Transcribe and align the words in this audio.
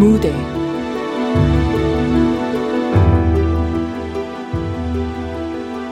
무대. 0.00 0.32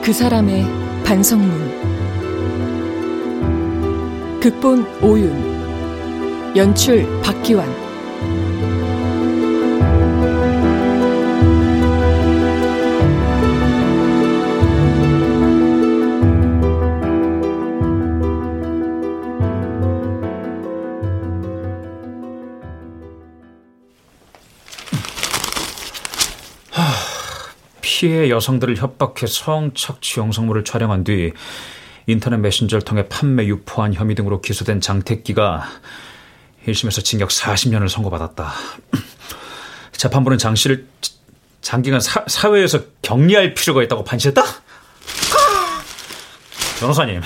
그 0.02 0.10
사람의 0.14 0.64
반성문. 1.04 1.50
극본 4.40 4.86
오윤. 5.02 6.56
연출 6.56 7.06
박기환 7.20 7.77
피해 27.98 28.30
여성들을 28.30 28.76
협박해 28.76 29.26
성착취 29.26 30.20
영상물을 30.20 30.62
촬영한 30.62 31.02
뒤 31.02 31.32
인터넷 32.06 32.36
메신저를 32.36 32.82
통해 32.82 33.08
판매 33.08 33.46
유포한 33.46 33.92
혐의 33.92 34.14
등으로 34.14 34.40
기소된 34.40 34.80
장택기가 34.80 35.68
1심에서 36.64 37.04
징역 37.04 37.30
40년을 37.30 37.88
선고받았다. 37.88 38.52
재판부는 39.90 40.38
장 40.38 40.54
씨를 40.54 40.86
장기간 41.60 41.98
사, 41.98 42.24
사회에서 42.28 42.82
격리할 43.02 43.54
필요가 43.54 43.82
있다고 43.82 44.04
판시했다? 44.04 44.44
변호사님, 46.78 47.20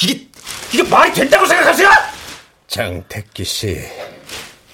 이게, 0.00 0.28
이게 0.72 0.84
말이 0.84 1.12
된다고 1.12 1.44
생각하세요? 1.44 1.90
장택기 2.68 3.44
씨, 3.44 3.76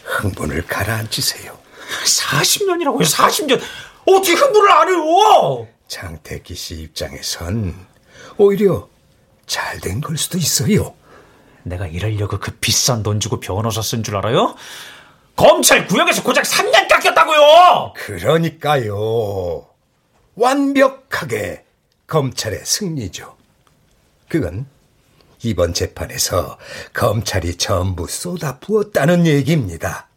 흥분을 0.05 0.67
가라앉히세요. 0.67 1.65
40년이라고요, 2.05 3.05
40년. 3.05 3.63
어떻게 4.07 4.33
흥분을 4.35 4.71
안 4.71 4.89
해요? 4.89 5.69
장태기 5.89 6.55
씨 6.55 6.75
입장에선 6.83 7.75
오히려 8.37 8.89
잘 9.47 9.81
된 9.81 10.01
걸 10.01 10.17
수도 10.17 10.39
있어요. 10.39 10.95
내가 11.63 11.87
이러려고 11.87 12.39
그 12.39 12.51
비싼 12.61 13.03
돈 13.03 13.21
주고 13.21 13.41
변호사 13.41 13.81
쓴 13.83 14.03
줄 14.03 14.17
알아요? 14.17 14.55
검찰 15.37 15.87
구역에서 15.87 16.23
고작 16.23 16.45
3년 16.45 16.89
깎였다고요! 16.89 17.93
그러니까요. 17.97 19.67
완벽하게 20.37 21.65
검찰의 22.07 22.61
승리죠. 22.65 23.37
그건 24.29 24.67
이번 25.43 25.75
재판에서 25.75 26.59
검찰이 26.93 27.57
전부 27.57 28.07
쏟아 28.09 28.59
부었다는 28.59 29.27
얘기입니다. 29.27 30.09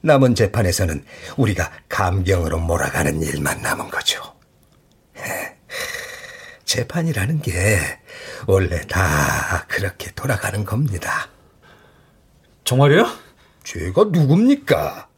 남은 0.00 0.34
재판에서는 0.34 1.04
우리가 1.36 1.70
감경으로 1.88 2.58
몰아가는 2.58 3.22
일만 3.22 3.62
남은 3.62 3.90
거죠. 3.90 4.22
재판이라는 6.64 7.40
게 7.40 7.80
원래 8.46 8.80
다 8.86 9.64
그렇게 9.68 10.10
돌아가는 10.12 10.64
겁니다. 10.64 11.28
정말요? 12.64 13.08
죄가 13.64 14.04
누굽니까? 14.12 15.08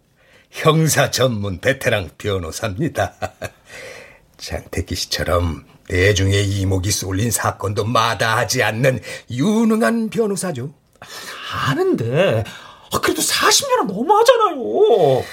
형사 0.51 1.11
전문 1.11 1.61
베테랑 1.61 2.11
변호사입니다. 2.19 3.15
장태기 4.39 4.95
씨처럼 4.95 5.67
대중의 5.89 6.49
이목이 6.49 6.91
쏠린 6.91 7.31
사건도 7.31 7.85
마다하지 7.85 8.63
않는 8.63 9.01
유능한 9.31 10.09
변호사죠. 10.09 10.73
아는데 11.53 12.45
아, 12.93 13.01
그래도 13.01 13.23
40년은 13.23 13.87
너무하잖아요. 13.87 15.25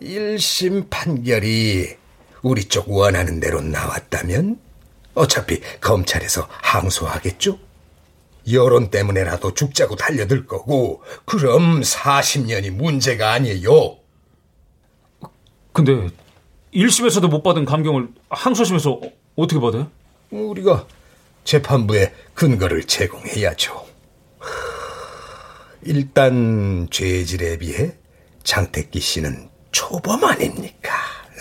1심 0.00 0.88
판결이 0.90 1.96
우리 2.42 2.64
쪽 2.64 2.90
원하는 2.90 3.40
대로 3.40 3.60
나왔다면 3.60 4.60
어차피 5.14 5.60
검찰에서 5.80 6.46
항소하겠죠? 6.50 7.58
여론 8.52 8.90
때문에라도 8.90 9.52
죽자고 9.52 9.96
달려들 9.96 10.46
거고 10.46 11.02
그럼 11.24 11.80
40년이 11.80 12.70
문제가 12.70 13.32
아니에요. 13.32 13.98
근데 15.72 16.08
1심에서도 16.72 17.28
못 17.28 17.42
받은 17.42 17.64
감경을 17.64 18.08
항소심에서 18.30 19.00
어떻게 19.36 19.60
받아요? 19.60 19.90
우리가 20.30 20.86
재판부에 21.44 22.14
근거를 22.34 22.84
제공해야죠. 22.84 23.86
일단 25.82 26.88
죄질에 26.90 27.58
비해 27.58 27.92
장택기 28.44 29.00
씨는 29.00 29.48
초범 29.72 30.24
아닙니까? 30.24 30.92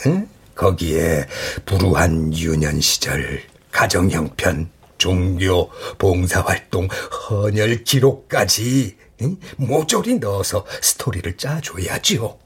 응? 0.06 0.28
거기에 0.56 1.26
불우한 1.66 2.36
유년 2.36 2.82
시절, 2.82 3.44
가정 3.72 4.10
형편, 4.10 4.70
종교, 4.98 5.70
봉사활동, 5.98 6.88
헌혈 7.30 7.84
기록까지 7.84 8.98
응? 9.22 9.38
모조리 9.58 10.20
넣어서 10.20 10.66
스토리를 10.82 11.38
짜줘야지요. 11.38 12.38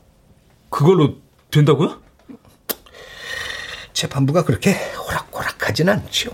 그걸로 0.70 1.16
된다고요? 1.50 2.02
재판부가 3.94 4.44
그렇게 4.44 4.74
호락호락하진 4.96 5.90
않죠. 5.90 6.34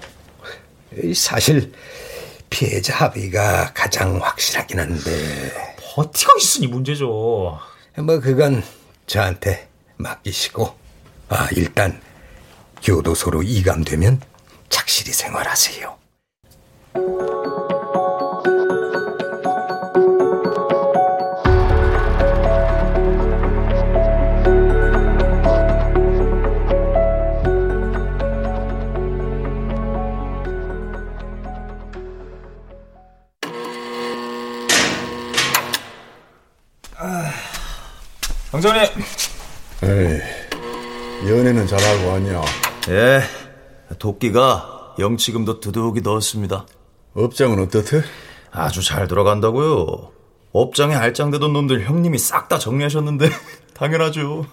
사실 1.16 1.74
피해자 2.58 2.96
합의가 2.96 3.72
가장 3.76 4.20
확실하긴 4.20 4.80
한데 4.80 5.76
버티고 5.80 6.32
있으니 6.40 6.66
문제죠. 6.66 7.06
뭐 7.06 8.20
그건 8.20 8.64
저한테 9.06 9.70
맡기시고 9.98 10.76
아 11.30 11.50
일단 11.56 12.02
교도소로 12.82 13.44
이감되면 13.44 14.22
착실히 14.70 15.14
생활하세요. 15.14 15.98
강장님. 38.68 39.06
에이, 39.84 41.30
연애는 41.30 41.68
잘하고 41.68 42.08
왔냐? 42.10 42.42
예, 42.90 43.22
도끼가 43.98 44.96
영치금도 45.00 45.60
두둑이 45.62 46.02
넣었습니다. 46.02 46.66
업장은 47.14 47.60
어떻대? 47.60 48.04
아주 48.52 48.84
잘 48.84 49.08
돌아간다고요. 49.08 50.12
업장에 50.52 50.96
알짱대던 50.96 51.54
놈들 51.54 51.86
형님이 51.86 52.18
싹 52.18 52.50
다 52.50 52.58
정리하셨는데 52.60 53.30
당연하죠. 53.74 54.46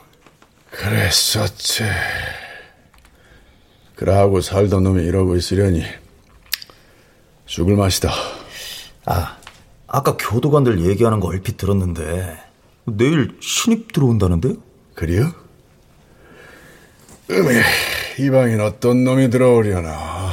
그랬었지. 0.70 1.84
그러고 3.96 4.40
살던 4.40 4.82
놈이 4.82 5.04
이러고 5.04 5.36
있으려니 5.36 5.84
죽을 7.46 7.76
맛이다. 7.76 8.10
아, 9.06 9.36
아까 9.86 10.16
교도관들 10.16 10.80
얘기하는 10.84 11.20
거 11.20 11.28
얼핏 11.28 11.56
들었는데 11.56 12.36
내일 12.86 13.36
신입 13.40 13.92
들어온다는데요? 13.92 14.54
그래요? 14.94 15.32
음에 17.30 17.62
이 18.18 18.30
방엔 18.30 18.60
어떤 18.60 19.04
놈이 19.04 19.30
들어오려나. 19.30 20.32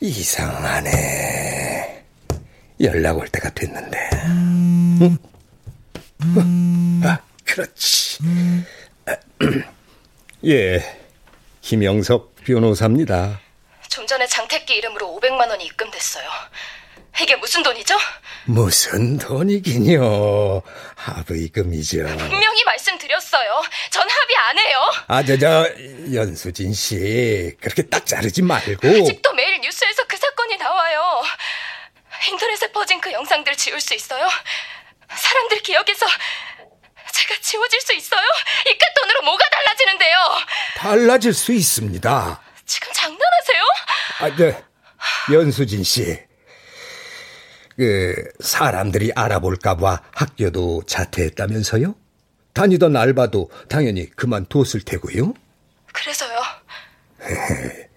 이상하네. 0.00 2.04
연락 2.80 3.18
올 3.18 3.28
때가 3.28 3.50
됐는데. 3.50 3.98
응? 5.02 5.18
아, 7.04 7.18
그렇지. 7.44 8.18
예, 10.44 10.80
김영석 11.68 12.34
변호사입니다. 12.46 13.42
좀 13.90 14.06
전에 14.06 14.26
장택기 14.26 14.74
이름으로 14.76 15.18
500만 15.20 15.50
원이 15.50 15.66
입금됐어요. 15.66 16.26
이게 17.20 17.36
무슨 17.36 17.62
돈이죠? 17.62 17.94
무슨 18.46 19.18
돈이긴요. 19.18 20.62
합의금이죠. 20.96 22.04
분명히 22.16 22.64
말씀드렸어요. 22.64 23.62
전 23.90 24.08
합의 24.08 24.36
안 24.36 24.58
해요. 24.58 24.78
아, 25.08 25.22
저, 25.22 25.36
저, 25.36 25.66
연수진 26.14 26.72
씨. 26.72 27.54
그렇게 27.60 27.82
딱 27.82 28.06
자르지 28.06 28.40
말고. 28.40 28.88
아직도 28.88 29.34
매일 29.34 29.60
뉴스에서 29.60 30.04
그 30.08 30.16
사건이 30.16 30.56
나와요. 30.56 31.22
인터넷에 32.30 32.72
퍼진 32.72 32.98
그 32.98 33.12
영상들 33.12 33.54
지울 33.56 33.78
수 33.78 33.92
있어요? 33.94 34.26
사람들 35.14 35.60
기억에서 35.60 36.06
제가 37.28 37.40
지워질 37.42 37.80
수 37.80 37.94
있어요? 37.94 38.22
이깟 38.66 38.94
돈으로 39.00 39.22
뭐가 39.22 39.44
달라지는데요? 39.50 40.16
달라질 40.76 41.34
수 41.34 41.52
있습니다. 41.52 42.42
지금 42.64 42.92
장 42.94 43.16
아, 44.20 44.34
네. 44.34 44.64
연수진 45.32 45.84
씨. 45.84 46.18
그, 47.76 48.14
사람들이 48.40 49.12
알아볼까봐 49.14 50.02
학교도 50.12 50.82
자퇴했다면서요? 50.86 51.94
다니던 52.52 52.96
알바도 52.96 53.50
당연히 53.68 54.10
그만뒀을 54.10 54.80
테고요? 54.84 55.34
그래서요. 55.92 56.40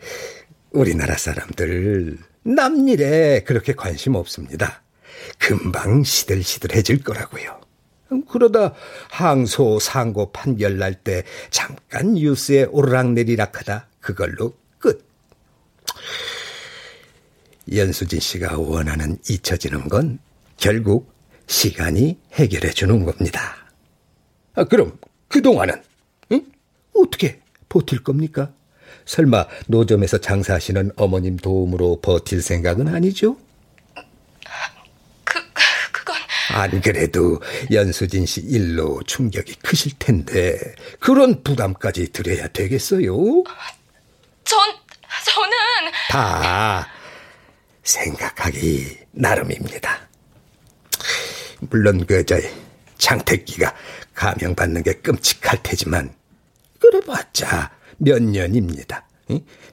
우리나라 0.71 1.15
사람들 1.17 2.17
남일에 2.43 3.43
그렇게 3.43 3.73
관심 3.73 4.15
없습니다. 4.15 4.83
금방 5.39 6.03
시들시들해질 6.03 7.03
거라고요. 7.03 7.60
그러다 8.27 8.73
항소 9.09 9.79
상고 9.79 10.31
판결 10.31 10.77
날 10.77 10.93
때 11.03 11.23
잠깐 11.49 12.13
뉴스에 12.13 12.63
오르락내리락하다 12.65 13.87
그걸로 14.01 14.53
끝. 14.79 15.05
연수진 17.73 18.19
씨가 18.19 18.57
원하는 18.57 19.17
잊혀지는 19.29 19.87
건 19.87 20.19
결국 20.57 21.13
시간이 21.47 22.19
해결해 22.33 22.71
주는 22.71 23.05
겁니다. 23.05 23.55
아, 24.55 24.63
그럼 24.65 24.97
그동안은 25.29 25.81
응? 26.33 26.45
어떻게 26.93 27.39
버틸 27.69 28.03
겁니까? 28.03 28.51
설마 29.05 29.45
노점에서 29.67 30.17
장사하시는 30.19 30.91
어머님 30.97 31.37
도움으로 31.37 32.01
버틸 32.01 32.41
생각은 32.41 32.87
아니죠? 32.89 33.37
그, 35.23 35.39
그건. 35.91 36.15
안 36.53 36.81
그래도 36.81 37.41
연수진 37.71 38.25
씨 38.25 38.41
일로 38.41 39.01
충격이 39.03 39.55
크실 39.55 39.93
텐데 39.97 40.59
그런 40.99 41.43
부담까지 41.43 42.11
드려야 42.11 42.47
되겠어요? 42.49 43.13
전, 44.43 44.59
저는. 45.25 45.91
다 46.09 46.87
생각하기 47.83 48.97
나름입니다. 49.11 50.09
물론 51.61 52.05
그저 52.05 52.37
장택기가 52.97 53.73
감형받는 54.13 54.83
게 54.83 54.93
끔찍할 54.95 55.63
테지만 55.63 56.13
그래봤자 56.79 57.71
몇 57.97 58.21
년입니다. 58.21 59.07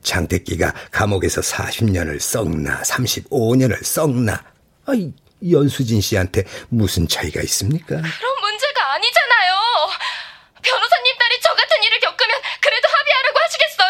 장택기가 0.02 0.72
감옥에서 0.90 1.40
40년을 1.40 2.20
썩나 2.20 2.82
35년을 2.82 3.82
썩나 3.82 4.42
아이, 4.86 5.12
연수진 5.50 6.00
씨한테 6.00 6.44
무슨 6.68 7.06
차이가 7.08 7.40
있습니까? 7.42 7.86
그런 7.96 8.40
문제가 8.40 8.94
아니잖아요. 8.94 9.54
변호사님 10.62 11.18
딸이 11.18 11.40
저 11.42 11.54
같은 11.54 11.82
일을 11.84 12.00
겪으면 12.00 12.36
그래도 12.60 12.88
합의하라고 12.88 13.38
하시겠어요? 13.44 13.88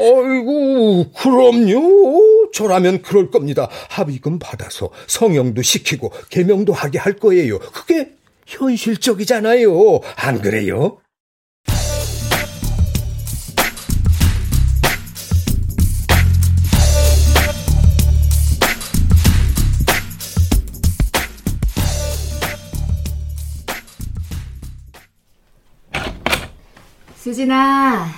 아이고, 0.00 1.12
그럼요. 1.12 2.50
저라면 2.52 3.02
그럴 3.02 3.30
겁니다. 3.30 3.68
합의금 3.90 4.38
받아서 4.38 4.90
성형도 5.06 5.62
시키고 5.62 6.12
개명도 6.30 6.72
하게 6.72 6.98
할 6.98 7.14
거예요. 7.14 7.58
그게 7.58 8.10
현실적이잖아요. 8.46 9.70
안 10.16 10.42
그래요? 10.42 10.98
수진아. 27.34 28.08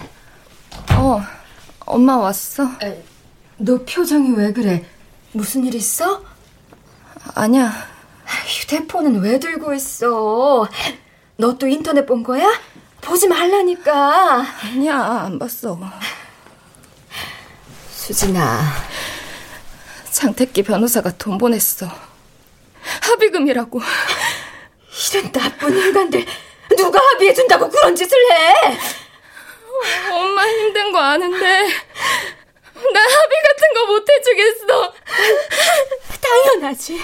어, 0.97 1.23
엄마 1.81 2.17
왔어? 2.17 2.65
에, 2.83 3.05
너 3.59 3.77
표정이 3.85 4.31
왜 4.37 4.55
그래? 4.55 4.87
무슨 5.33 5.65
일 5.67 5.75
있어? 5.75 6.25
아니야. 7.35 7.71
휴대폰은 8.47 9.21
왜 9.21 9.39
들고 9.39 9.75
있어? 9.75 10.67
너 11.37 11.59
또 11.59 11.67
인터넷 11.69 12.07
본 12.07 12.23
거야? 12.23 12.49
보지 13.03 13.29
말라니까. 13.29 14.47
아니야, 14.65 14.99
안 15.27 15.39
봤어. 15.39 15.79
수진아. 17.91 18.63
장택기 20.11 20.63
변호사가 20.63 21.13
돈 21.19 21.37
보냈어. 21.37 21.87
합의금이라고. 23.03 23.79
이런 25.13 25.33
나쁜 25.33 25.77
인간들. 25.77 26.25
누가 26.77 26.99
합의해준다고 27.01 27.69
그런 27.69 27.95
짓을 27.95 28.17
해? 28.31 28.79
엄마 30.11 30.47
힘든 30.47 30.93
거 30.93 30.99
아는데 30.99 31.39
나 31.47 33.01
합의 33.01 33.39
같은 33.43 33.75
거 33.75 33.83
못 33.93 34.07
해주겠어. 34.09 34.95
당연하지. 36.21 36.99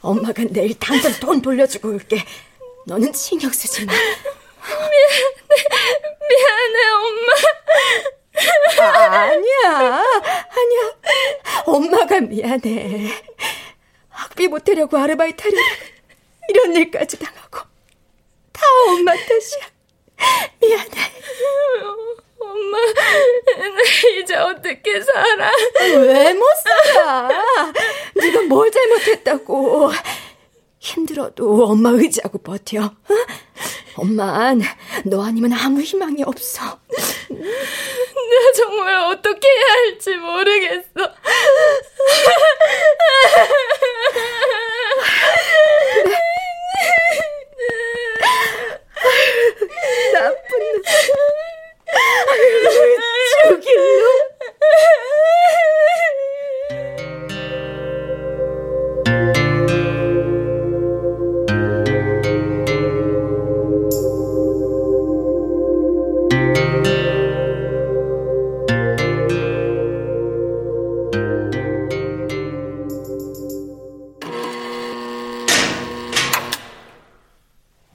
엄마가 0.00 0.42
내일 0.50 0.78
당장 0.78 1.12
돈 1.20 1.42
돌려주고 1.42 1.88
올게. 1.88 2.24
너는 2.86 3.12
신경 3.12 3.50
쓰지 3.50 3.84
마. 3.84 3.92
미안해, 3.92 5.24
미안해, 6.30 6.90
엄마. 6.94 7.32
아, 8.86 9.12
아니야, 9.24 10.02
아니야. 10.48 10.82
엄마가 11.66 12.20
미안해. 12.20 13.10
학비 14.08 14.48
못하려고 14.48 14.96
아르바이트 14.96 15.42
하려다가 15.42 15.84
이런 16.48 16.74
일까지 16.76 17.18
당하고. 17.18 17.49
다 19.04 19.12
엄마 19.12 19.12
탓이야. 19.14 19.66
미안해. 20.60 21.12
엄마, 22.42 22.78
이제 24.20 24.34
어떻게 24.36 25.00
살아? 25.02 25.50
왜 25.80 26.32
못 26.34 26.44
살아? 26.64 27.28
네가 28.14 28.42
뭘 28.42 28.70
잘못했다고. 28.70 29.92
힘들어도 30.78 31.64
엄마 31.66 31.90
의지하고 31.90 32.38
버텨. 32.38 32.84
어? 32.84 32.90
엄만 33.96 34.62
너 35.04 35.22
아니면 35.24 35.52
아무 35.52 35.80
희망이 35.82 36.22
없어. 36.22 36.62
나 37.30 38.52
정말 38.56 38.94
어떻게 39.12 39.46
해야 39.48 39.66
할지 39.84 40.16
모르겠어. 40.16 41.14
나쁜 50.12 50.82
죽일로. 53.50 54.30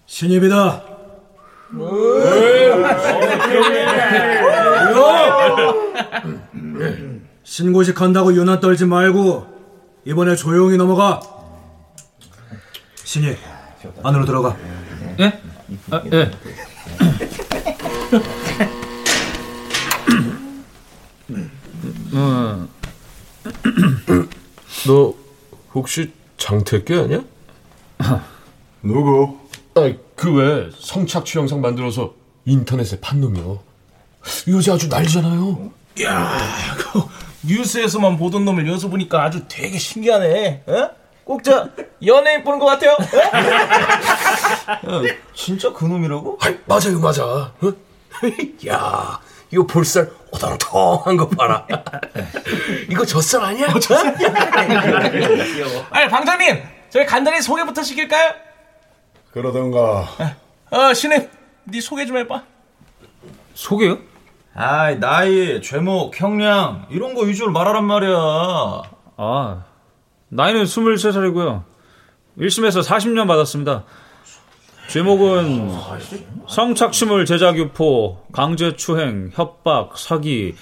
신입이다. 0.08 0.85
신고식 7.44 8.02
한다고 8.02 8.34
유난 8.36 8.60
떨지 8.60 8.86
말고 8.86 9.46
이번에 10.06 10.36
조용히 10.36 10.78
넘어가. 10.78 11.20
신입 13.04 13.38
안으로 14.04 14.26
들어가. 14.26 14.56
예? 15.20 15.40
아, 15.92 16.02
예. 16.12 16.32
음. 22.14 22.70
너 24.88 25.14
혹시 25.74 26.12
장태규 26.38 26.94
아니야? 27.00 27.24
누구? 28.82 29.38
아, 29.76 29.92
그 30.16 30.32
왜 30.34 30.70
성착취 30.78 31.38
영상 31.38 31.62
만들어서 31.62 32.14
인터넷에 32.46 33.00
판 33.00 33.20
놈이요. 33.22 33.60
요새 34.48 34.72
아주 34.72 34.88
난리잖아요. 34.88 35.72
야, 36.04 36.38
그 36.78 37.02
뉴스에서만 37.44 38.18
보던 38.18 38.46
놈을 38.46 38.68
여기서 38.68 38.90
보니까 38.90 39.24
아주 39.24 39.44
되게 39.48 39.78
신기하네. 39.78 40.64
어? 40.68 40.90
꼭저 41.24 41.70
연예인 42.06 42.44
보는 42.44 42.60
것 42.60 42.66
같아요. 42.66 42.92
어? 42.92 42.98
야, 45.08 45.14
진짜 45.34 45.72
그 45.74 45.86
놈이라고? 45.86 46.38
아, 46.42 46.54
맞아요, 46.66 47.00
맞아. 47.00 47.24
어? 47.26 47.54
야, 48.68 49.20
이거 49.52 49.66
볼살 49.66 50.10
오동통한 50.32 51.18
거 51.18 51.28
봐라. 51.30 51.66
이거 52.90 53.06
젖살 53.06 53.42
아니야? 53.44 53.68
어, 53.68 53.80
젖살. 53.80 54.16
아니, 55.90 56.10
방장님, 56.10 56.64
저희 56.90 57.06
간단히 57.06 57.42
소개부터 57.42 57.82
시킬까요? 57.82 58.34
그러던가. 59.32 60.08
어, 60.72 60.94
신입, 60.94 61.30
네 61.66 61.82
소개 61.82 62.06
좀 62.06 62.18
해봐. 62.18 62.44
소개요? 63.54 64.00
아이, 64.54 65.00
나이, 65.00 65.62
죄목, 65.62 66.20
형량, 66.20 66.88
이런 66.90 67.14
거 67.14 67.22
위주로 67.22 67.52
말하란 67.52 67.86
말이야. 67.86 68.18
아, 69.18 69.64
나이는 70.30 70.64
23살이고요. 70.64 71.64
1심에서 72.40 72.84
40년 72.84 73.28
받았습니다. 73.28 73.84
제목은 74.88 75.72
성착취물 76.48 77.26
제작 77.26 77.58
유포, 77.58 78.24
강제추행, 78.32 79.32
협박, 79.34 79.98
사기, 79.98 80.56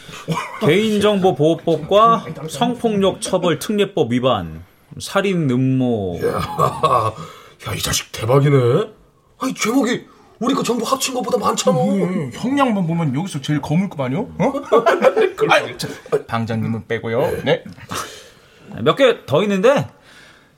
개인정보보호법과 0.61 2.25
성폭력 2.49 3.21
처벌 3.21 3.59
특례법 3.59 4.11
위반, 4.13 4.63
살인 4.99 5.49
음모. 5.49 6.21
야, 6.23 7.13
이 7.75 7.79
자식 7.79 8.11
대박이네. 8.11 8.57
아니 9.39 9.53
제목이 9.53 10.05
우리 10.39 10.53
거 10.53 10.63
전부 10.63 10.85
합친 10.85 11.13
것보다 11.13 11.37
많잖아. 11.37 11.77
음, 11.77 12.31
형량만 12.33 12.85
보면 12.87 13.15
여기서 13.15 13.41
제일 13.41 13.61
거물급 13.61 13.99
아니요? 13.99 14.29
어? 14.39 14.53
아니, 15.49 15.77
저, 15.77 15.87
방장님은 16.27 16.87
빼고요. 16.87 17.43
네. 17.43 17.63
몇 18.81 18.95
개 18.95 19.25
더 19.25 19.43
있는데 19.43 19.87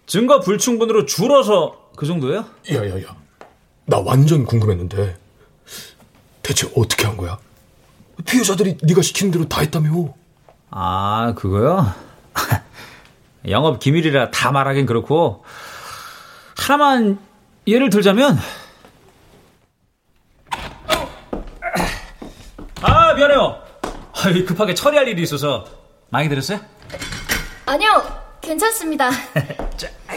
증거 0.06 0.40
불충분으로 0.40 1.06
줄어서 1.06 1.90
그 1.96 2.06
정도예요? 2.06 2.46
야야야, 2.72 3.16
나 3.86 4.00
완전 4.00 4.46
궁금했는데 4.46 5.18
대체 6.42 6.70
어떻게 6.76 7.06
한 7.06 7.18
거야? 7.18 7.38
피해자들이 8.26 8.78
네가 8.84 9.02
시키는 9.02 9.32
대로 9.32 9.48
다 9.48 9.62
했다며. 9.62 10.14
아, 10.72 11.34
그거요? 11.36 11.94
영업 13.50 13.80
기밀이라 13.80 14.32
다 14.32 14.52
말하긴 14.52 14.86
그렇고 14.86 15.44
하나만 16.58 17.20
예를 17.68 17.90
들자면 17.90 18.38
아 23.26 23.28
미안해요 23.28 24.46
급하게 24.46 24.74
처리할 24.76 25.08
일이 25.08 25.22
있어서 25.24 25.66
많이 26.10 26.30
들었어요? 26.30 26.60
아니요, 27.66 28.04
괜찮습니다. 28.42 29.10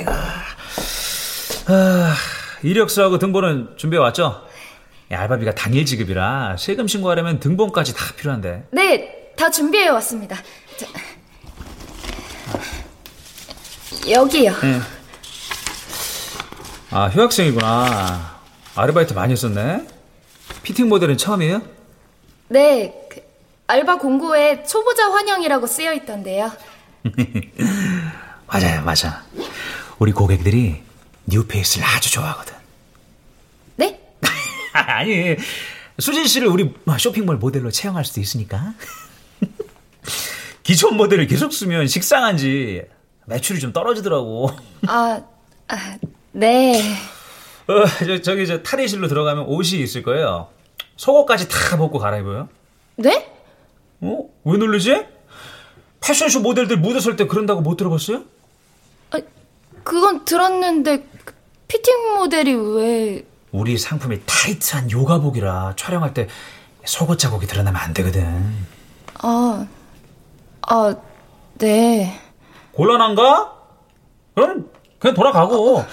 아, 1.71 2.15
이력서하고 2.63 3.19
등본은 3.19 3.75
준비해 3.77 4.01
왔죠? 4.01 4.47
알바비가 5.11 5.55
당일 5.55 5.87
지급이라 5.87 6.57
세금 6.59 6.87
신고하려면 6.87 7.41
등본까지 7.41 7.95
다 7.95 8.05
필요한데 8.17 8.69
네, 8.73 9.33
다 9.37 9.51
준비해 9.51 9.89
왔습니다. 9.89 10.37
자, 10.77 10.87
여기요. 14.11 14.53
응. 14.65 14.83
아 16.91 17.07
휴학생이구나 17.09 18.39
아르바이트 18.75 19.13
많이 19.13 19.33
했었네 19.33 19.87
피팅 20.63 20.89
모델은 20.89 21.17
처음이에요? 21.19 21.78
네, 22.49 23.07
그 23.11 23.21
알바 23.67 23.99
공고에 23.99 24.65
초보자 24.65 25.11
환영이라고 25.11 25.67
쓰여 25.67 25.93
있던데요. 25.95 26.51
맞아요 28.47 28.83
맞아 28.83 29.23
우리 29.99 30.13
고객들이 30.13 30.83
뉴페이스를 31.27 31.87
아주 31.87 32.11
좋아하거든 32.11 32.55
네? 33.77 34.01
아니 34.73 35.37
수진 35.99 36.27
씨를 36.27 36.49
우리 36.49 36.75
쇼핑몰 36.99 37.37
모델로 37.37 37.71
채용할 37.71 38.05
수도 38.05 38.21
있으니까 38.21 38.75
기존 40.63 40.97
모델을 40.97 41.27
계속 41.27 41.53
쓰면 41.53 41.89
식상한지 41.89 42.83
매출이 43.27 43.61
좀 43.61 43.73
떨어지더라고 43.73 44.51
아, 44.87 45.23
아 45.69 45.99
네. 46.33 46.81
어, 47.67 47.85
저, 48.07 48.23
저기 48.23 48.47
저 48.47 48.63
탈의실로 48.63 49.09
들어가면 49.09 49.45
옷이 49.45 49.81
있을 49.83 50.03
거예요 50.03 50.49
속옷까지 51.03 51.49
다 51.49 51.77
벗고 51.79 51.99
갈아입어요 51.99 52.49
네? 52.97 53.33
어? 54.03 54.29
왜 54.45 54.59
놀라지? 54.59 55.07
패션쇼 56.01 56.41
모델들 56.41 56.77
무대 56.77 57.01
설 57.01 57.17
때 57.17 57.27
그런다고 57.27 57.61
못 57.61 57.77
들어봤어요? 57.77 58.23
아, 59.13 59.19
그건 59.83 60.25
들었는데 60.25 61.07
그 61.25 61.35
피팅 61.69 62.15
모델이 62.17 62.53
왜... 62.55 63.25
우리 63.51 63.79
상품이 63.79 64.21
타이트한 64.27 64.91
요가복이라 64.91 65.75
촬영할 65.77 66.13
때 66.15 66.29
속옷 66.85 67.19
자국이 67.19 67.47
드러나면 67.47 67.81
안 67.81 67.95
되거든 67.95 68.55
아, 69.23 69.67
아, 70.63 70.95
네. 71.55 72.21
곤란한가? 72.73 73.53
그럼 74.35 74.71
그냥 74.99 75.15
돌아가고 75.15 75.85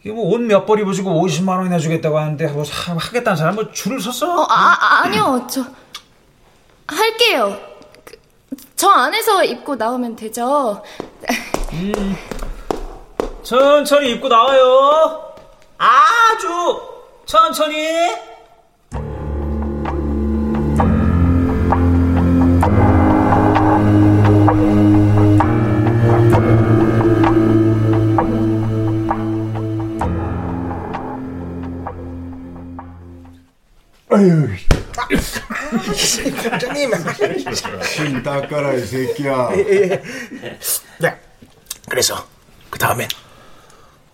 이게 0.00 0.12
뭐옷몇 0.12 0.64
벌 0.66 0.80
입으시고 0.80 1.10
50만 1.26 1.58
원이나 1.58 1.78
주겠다고 1.78 2.18
하는데 2.18 2.46
뭐 2.48 2.64
사, 2.64 2.94
하겠다는 2.94 3.36
사람 3.36 3.54
뭐 3.56 3.70
줄을 3.72 4.00
섰어? 4.00 4.42
어, 4.42 4.46
아, 4.48 5.02
아니요. 5.04 5.46
저 5.50 5.64
할게요. 6.86 7.58
그, 8.04 8.16
저 8.76 8.88
안에서 8.88 9.42
입고 9.44 9.74
나오면 9.76 10.16
되죠. 10.16 10.82
음, 11.72 12.16
천천히 13.42 14.12
입고 14.12 14.28
나와요. 14.28 15.34
아주 15.76 16.80
천천히. 17.26 18.37
아유, 34.10 34.48
과장님. 36.50 36.90
침 37.82 38.22
닦아라, 38.22 38.72
이 38.74 38.80
새끼야. 38.80 39.32
야, 41.04 41.16
그래서 41.88 42.26
그 42.70 42.78
다음엔 42.78 43.08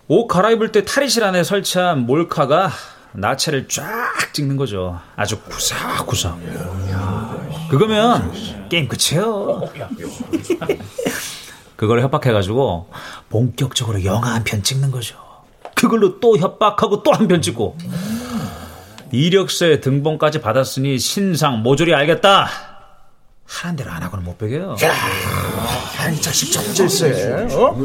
옷 0.08 0.26
갈아입을 0.26 0.72
때 0.72 0.84
탈의실 0.84 1.22
안에 1.24 1.44
설치한 1.44 2.00
몰카가 2.06 2.70
나체를 3.12 3.68
쫙 3.68 3.84
찍는 4.32 4.56
거죠. 4.56 5.00
아주 5.16 5.40
구석구석. 5.40 6.38
그거면 7.70 8.32
게임 8.68 8.88
끝이에요. 8.88 9.62
그걸 11.76 12.00
협박해가지고 12.02 12.90
본격적으로 13.30 14.04
영화 14.04 14.34
한 14.34 14.42
편 14.44 14.62
찍는 14.62 14.90
거죠. 14.90 15.16
그걸로 15.74 16.18
또 16.20 16.36
협박하고 16.36 17.02
또 17.02 17.12
한 17.12 17.28
편 17.28 17.40
찍고 17.42 17.76
이력서에 19.14 19.80
등본까지 19.80 20.40
받았으니 20.40 20.98
신상 20.98 21.62
모조리 21.62 21.94
알겠다. 21.94 22.48
하는 23.46 23.76
대로 23.76 23.90
안 23.92 24.02
하고는 24.02 24.24
못 24.24 24.36
베겨요. 24.38 24.76
야, 24.82 26.10
이 26.10 26.20
자식 26.20 26.50
정질세. 26.52 27.46
어? 27.54 27.76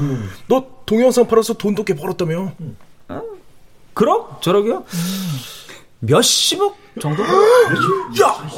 너 0.47 0.65
동영상 0.85 1.27
팔아서 1.27 1.53
돈도 1.53 1.83
꽤 1.83 1.93
벌었다며. 1.93 2.51
그럼 3.93 4.25
저러게요? 4.41 4.83
몇십억 5.99 6.77
정도? 7.01 7.23
야, 7.23 8.49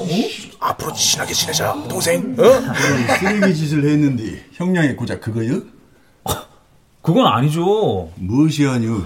앞으로 0.60 0.94
친하게 0.94 1.34
지내자, 1.34 1.74
동생. 1.90 2.36
어? 2.40 3.16
쓰레기 3.20 3.56
짓을 3.56 3.84
했는데 3.84 4.46
형량이 4.54 4.96
고작 4.96 5.20
그거요? 5.22 5.62
그건 7.02 7.26
아니죠. 7.26 8.12
무엇이 8.16 8.68
아니오? 8.68 9.04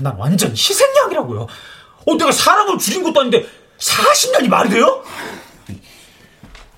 난 0.00 0.14
완전 0.16 0.50
희생양이라고요. 0.50 1.46
어, 2.10 2.16
내가 2.16 2.32
사람을 2.32 2.78
죽인 2.78 3.02
것도 3.04 3.20
아닌데 3.20 3.46
40년이 3.78 4.48
말이 4.48 4.70
돼요? 4.70 5.02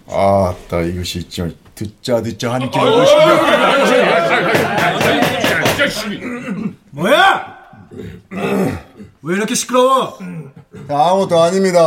아따 0.07 0.83
이것이 0.83 1.27
좀 1.29 1.57
듣자 1.75 2.21
듣자 2.21 2.53
하는 2.53 2.71
게 2.71 2.79
뭐야? 6.91 7.59
왜 9.23 9.37
이렇게 9.37 9.55
시끄러워? 9.55 10.19
아무것도 10.89 11.41
아닙니다. 11.41 11.81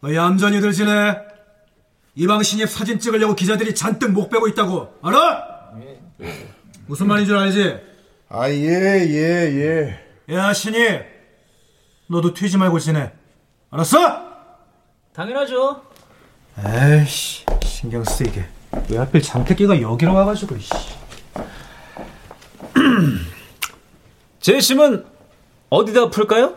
너 0.00 0.14
얌전히들 0.14 0.72
지내? 0.72 1.16
이방 2.14 2.42
신입 2.42 2.68
사진 2.68 2.98
찍으려고 2.98 3.34
기자들이 3.34 3.74
잔뜩 3.74 4.12
목 4.12 4.30
빼고 4.30 4.48
있다고 4.48 4.92
알아? 5.02 5.56
무슨 6.86 7.06
말인 7.08 7.26
줄 7.26 7.36
알지? 7.38 7.78
아, 8.28 8.48
예, 8.48 8.54
예, 8.54 9.98
예. 10.28 10.34
야 10.34 10.52
신입 10.52 11.15
너도 12.08 12.32
튀지 12.34 12.56
말고 12.58 12.78
지내 12.78 13.12
알았어? 13.70 13.98
당연하죠. 15.12 15.82
에이씨 16.64 17.44
신경 17.62 18.04
쓰이게 18.04 18.46
왜 18.90 18.98
하필 18.98 19.22
장태기가 19.22 19.80
여기로 19.80 20.14
와가지고 20.14 20.58
씨. 20.58 20.70
제 24.40 24.60
심은 24.60 25.04
어디다 25.70 26.10
풀까요? 26.10 26.54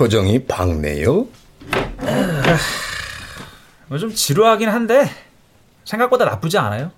표정이 0.00 0.46
밝네요. 0.46 1.26
뭐좀 3.88 4.14
지루하긴 4.14 4.70
한데 4.70 5.10
생각보다 5.84 6.24
나쁘지 6.24 6.56
않아요. 6.56 6.90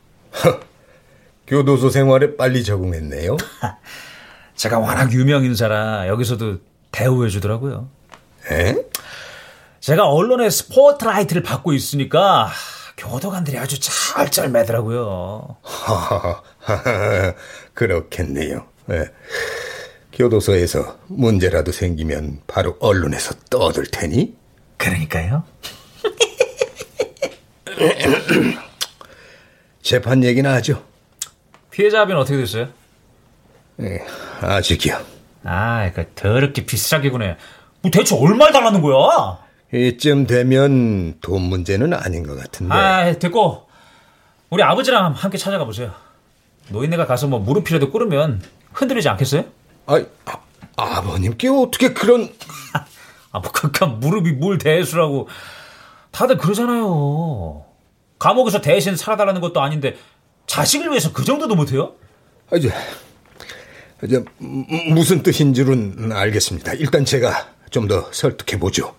교도소 1.48 1.90
생활에 1.90 2.36
빨리 2.36 2.62
적응했네요. 2.62 3.36
제가 4.54 4.78
워낙 4.78 5.12
유명 5.12 5.44
인사라 5.44 6.06
여기서도 6.06 6.58
대우해 6.92 7.28
주더라고요. 7.28 7.88
에? 8.52 8.76
제가 9.80 10.08
언론의 10.08 10.52
스포트라이트를 10.52 11.42
받고 11.42 11.72
있으니까 11.72 12.52
교도관들이 12.96 13.58
아주 13.58 13.80
짤짤 13.80 14.50
매더라고요. 14.50 15.56
그렇겠네요. 17.74 18.64
예. 18.90 19.10
교도소에서 20.12 20.98
문제라도 21.08 21.72
생기면 21.72 22.40
바로 22.46 22.76
언론에서 22.80 23.34
떠들 23.50 23.86
테니. 23.86 24.34
그러니까요. 24.76 25.44
재판 29.82 30.22
얘기나 30.24 30.54
하죠. 30.54 30.82
피해자 31.70 32.00
합의는 32.00 32.20
어떻게 32.20 32.36
됐어요? 32.36 32.68
예, 33.80 34.00
아직이요. 34.40 35.00
아, 35.44 35.90
그 35.92 36.06
더럽게 36.14 36.66
비싸게 36.66 37.10
구네. 37.10 37.36
뭐 37.80 37.90
대체 37.90 38.14
얼마를 38.14 38.52
달라는 38.52 38.80
거야? 38.82 39.38
이쯤 39.74 40.26
되면 40.26 41.18
돈 41.20 41.42
문제는 41.42 41.94
아닌 41.94 42.22
것 42.26 42.38
같은데. 42.38 42.74
아, 42.74 43.12
됐고. 43.18 43.66
우리 44.50 44.62
아버지랑 44.62 45.12
함께 45.12 45.38
찾아가 45.38 45.64
보세요. 45.64 45.92
노인네가 46.68 47.06
가서 47.06 47.26
뭐 47.26 47.38
무릎이라도 47.38 47.90
꿇으면 47.90 48.42
흔들리지 48.72 49.08
않겠어요? 49.08 49.44
아, 49.86 50.04
아 50.24 50.38
아버님께 50.76 51.48
어떻게 51.48 51.92
그런 51.92 52.32
아, 53.32 53.38
뭐 53.40 53.50
그깟 53.50 53.98
무릎이 53.98 54.32
뭘 54.32 54.58
대수라고. 54.58 55.28
다들 56.10 56.36
그러잖아요. 56.36 57.64
감옥에서 58.18 58.60
대신 58.60 58.96
살아달라는 58.96 59.40
것도 59.40 59.60
아닌데 59.60 59.96
자식을 60.46 60.90
위해서 60.90 61.12
그 61.12 61.24
정도도 61.24 61.54
못해요? 61.54 61.94
아, 62.50 62.56
이제, 62.56 62.70
이제 64.04 64.22
무슨 64.38 65.22
뜻인 65.22 65.54
줄은 65.54 66.12
알겠습니다. 66.12 66.74
일단 66.74 67.04
제가 67.04 67.52
좀 67.72 67.88
더 67.88 68.06
설득해 68.12 68.60
보죠. 68.60 68.94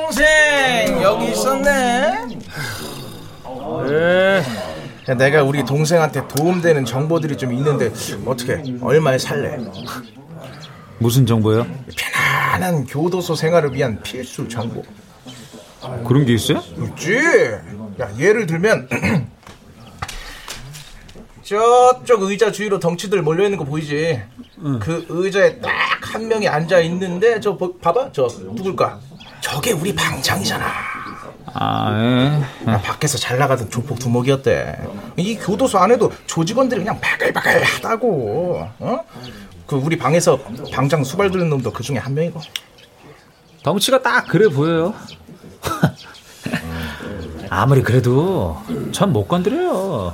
동생 0.00 1.00
여기 1.02 1.30
있었네. 1.30 2.12
야, 5.08 5.14
내가 5.14 5.42
우리 5.42 5.64
동생한테 5.64 6.28
도움되는 6.28 6.84
정보들이 6.84 7.36
좀 7.38 7.54
있는데 7.54 7.90
어떻게 8.26 8.62
얼마에 8.82 9.16
살래? 9.16 9.56
무슨 10.98 11.24
정보요? 11.24 11.66
편안한 11.96 12.84
교도소 12.84 13.34
생활을 13.36 13.72
위한 13.72 14.02
필수 14.02 14.46
정보. 14.48 14.82
그런 16.06 16.26
게 16.26 16.34
있어요? 16.34 16.62
있지. 16.78 17.16
야 17.98 18.10
예를 18.18 18.44
들면 18.46 18.88
저쪽 21.42 22.22
의자 22.24 22.52
주위로 22.52 22.78
덩치들 22.80 23.22
몰려 23.22 23.44
있는 23.44 23.56
거 23.56 23.64
보이지? 23.64 24.20
그 24.80 25.06
의자에 25.08 25.58
딱 25.60 25.70
한 26.06 26.28
명이 26.28 26.46
앉아 26.48 26.78
있는데 26.80 27.40
저 27.40 27.56
보- 27.58 27.76
봐봐 27.78 28.10
저 28.12 28.26
누굴까? 28.40 29.00
저게 29.40 29.72
우리 29.72 29.94
방장이잖아. 29.94 30.66
아, 31.54 31.90
예. 31.98 32.70
야, 32.70 32.80
밖에서 32.82 33.16
잘 33.16 33.38
나가던 33.38 33.70
조폭 33.70 33.98
두목이었대. 33.98 34.76
이 35.16 35.36
교도소 35.36 35.78
안에도 35.78 36.12
조직원들이 36.26 36.80
그냥 36.80 37.00
바글바글 37.00 37.62
하다고. 37.62 38.68
어? 38.80 38.98
그 39.66 39.76
우리 39.76 39.96
방에서 39.96 40.38
방장 40.72 41.02
수발 41.04 41.30
들는 41.30 41.48
놈도 41.48 41.72
그 41.72 41.82
중에 41.82 41.98
한 41.98 42.12
명이고. 42.14 42.40
덩치가 43.62 44.02
딱 44.02 44.26
그래 44.28 44.48
보여요. 44.48 44.94
아무리 47.48 47.82
그래도 47.82 48.60
전 48.92 49.12
못 49.12 49.26
건드려요. 49.28 50.12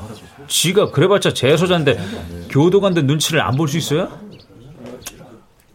지가 0.49 0.91
그래봤자 0.91 1.33
재소자인데 1.35 1.99
교도관들 2.51 3.07
눈치를 3.07 3.41
안 3.41 3.57
볼 3.57 3.69
수 3.69 3.79
있어요? 3.79 4.09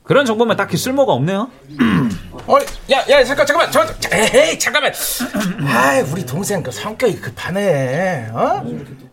그런 0.07 0.25
정보면 0.25 0.55
딱히 0.57 0.77
쓸모가 0.77 1.13
없네요. 1.13 1.49
어, 2.47 2.57
야, 2.91 3.03
야, 3.09 3.23
잠깐, 3.25 3.45
잠깐만, 3.45 3.71
잠깐, 3.71 3.95
에이, 4.13 4.57
잠깐만. 4.57 4.93
아, 5.67 6.01
우리 6.11 6.25
동생 6.25 6.63
그 6.63 6.71
성격이 6.71 7.19
급하네. 7.19 8.29
어? 8.31 8.63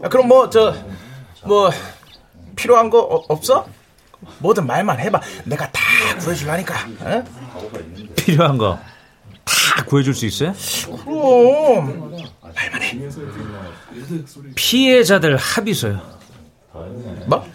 야, 0.04 0.08
그럼 0.08 0.28
뭐 0.28 0.48
저 0.50 0.74
뭐 1.44 1.70
필요한 2.56 2.88
거 2.88 3.00
어- 3.00 3.24
없어? 3.28 3.66
뭐든 4.38 4.66
말만 4.66 4.98
해봐. 5.00 5.20
내가 5.44 5.70
다 5.70 5.80
구해줄라니까. 6.20 6.74
어? 7.00 7.24
필요한 8.16 8.56
거 8.56 8.78
다 9.44 9.84
구해줄 9.84 10.14
수 10.14 10.24
있어요? 10.24 10.54
그럼 11.04 12.16
피해자들 14.54 15.36
합의서요. 15.36 16.00
뭐? 17.26 17.46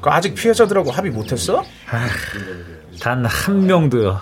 그 0.00 0.10
아직 0.10 0.34
피해자들하고 0.34 0.90
합의 0.90 1.10
못했어? 1.10 1.64
단한 3.00 3.66
명도요. 3.66 4.20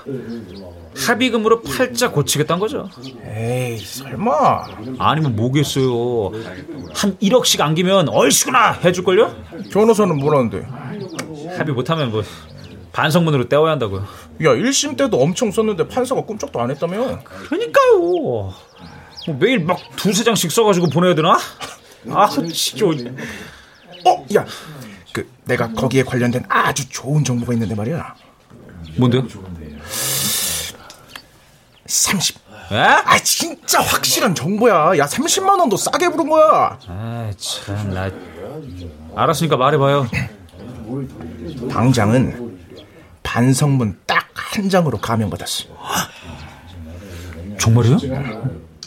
합의금으로 0.96 1.60
팔자 1.62 2.10
고치겠다는 2.10 2.60
거죠. 2.60 2.88
에이, 3.24 3.78
설마. 3.78 4.64
아니면 4.98 5.36
뭐겠어요. 5.36 6.32
한 6.94 7.16
1억씩 7.18 7.60
안기면 7.60 8.08
얼씨구나 8.08 8.72
해줄걸요? 8.72 9.34
변호사는 9.72 10.16
뭐라는데? 10.18 10.66
합의 11.58 11.74
못하면 11.74 12.10
뭐 12.10 12.22
반성문으로 12.92 13.48
떼어야 13.48 13.72
한다고요. 13.72 14.00
야, 14.44 14.54
1심 14.54 14.96
때도 14.96 15.20
엄청 15.20 15.50
썼는데 15.50 15.86
판사가 15.88 16.22
꿈쩍도 16.22 16.60
안 16.60 16.70
했다며? 16.70 17.18
그러니까요. 17.24 17.98
뭐 17.98 18.54
매일 19.38 19.58
막 19.64 19.78
두세 19.96 20.24
장씩 20.24 20.50
써가지고 20.50 20.88
보내야 20.88 21.14
되나? 21.14 21.36
아, 22.10 22.28
진짜. 22.28 22.86
어, 24.06 24.24
야, 24.34 24.46
그 25.16 25.26
내가 25.46 25.72
거기에 25.72 26.02
관련된 26.02 26.44
아주 26.50 26.86
좋은 26.90 27.24
정보가 27.24 27.54
있는데 27.54 27.74
말이야. 27.74 28.14
뭔데요? 28.98 29.26
30. 31.86 32.36
에? 32.72 32.76
아, 32.76 33.18
진짜 33.20 33.80
확실한 33.80 34.34
정보야. 34.34 34.98
야, 34.98 35.06
30만 35.06 35.58
원도 35.58 35.78
싸게 35.78 36.10
부른 36.10 36.28
거야. 36.28 36.78
아, 36.86 37.30
참, 37.38 37.94
나. 37.94 38.10
알았으니까 39.14 39.56
말해봐요. 39.56 40.06
방장은 41.70 42.58
반성문 43.22 43.98
딱 44.06 44.26
한 44.56 44.70
장으로 44.70 44.96
감형받았어. 44.98 45.64
정말이요? 47.58 47.98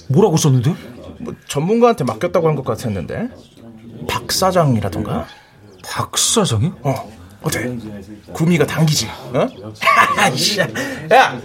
뭐라고 0.07 0.35
썼는데? 0.37 0.73
뭐 1.19 1.33
전문가한테 1.47 2.03
맡겼다고 2.05 2.47
한 2.47 2.55
것 2.55 2.63
같았는데. 2.65 3.29
박 4.07 4.31
사장이라던가? 4.31 5.27
박 5.83 6.17
사장이? 6.17 6.71
어, 6.81 7.11
어때? 7.41 7.75
구미가 8.33 8.65
당기지, 8.65 9.07
어? 9.07 9.47
야, 10.59 11.15
야, 11.15 11.41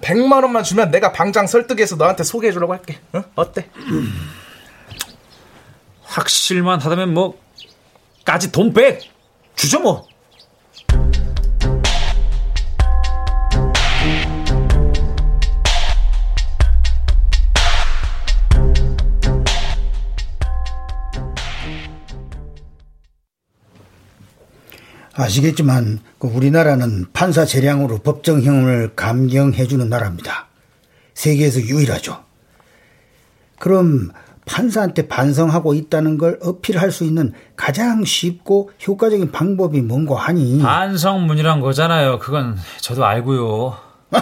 100만 0.00 0.42
원만 0.42 0.62
주면 0.62 0.90
내가 0.90 1.12
방장 1.12 1.46
설득해서 1.46 1.96
너한테 1.96 2.24
소개해 2.24 2.52
주려고 2.52 2.72
할게. 2.72 2.98
어? 3.12 3.22
어때? 3.34 3.68
확실만 6.02 6.80
하다면 6.80 7.14
뭐, 7.14 7.38
까지 8.24 8.52
돈 8.52 8.72
백! 8.72 9.00
주죠 9.56 9.80
뭐. 9.80 10.06
아시겠지만 25.14 26.00
그 26.18 26.26
우리나라는 26.28 27.06
판사 27.12 27.44
재량으로 27.44 27.98
법정형을 27.98 28.94
감경해주는 28.96 29.88
나라입니다. 29.88 30.48
세계에서 31.14 31.60
유일하죠. 31.60 32.24
그럼 33.58 34.10
판사한테 34.46 35.08
반성하고 35.08 35.72
있다는 35.74 36.18
걸 36.18 36.38
어필할 36.42 36.90
수 36.90 37.04
있는 37.04 37.32
가장 37.56 38.04
쉽고 38.04 38.70
효과적인 38.86 39.30
방법이 39.32 39.80
뭔고 39.80 40.16
하니 40.16 40.60
반성문이란 40.60 41.60
거잖아요. 41.60 42.18
그건 42.18 42.58
저도 42.80 43.06
알고요. 43.06 43.78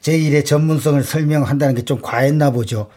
제 0.00 0.16
일의 0.16 0.44
전문성을 0.44 1.02
설명한다는 1.02 1.74
게 1.74 1.82
좀 1.82 2.00
과했나 2.02 2.50
보죠. 2.50 2.88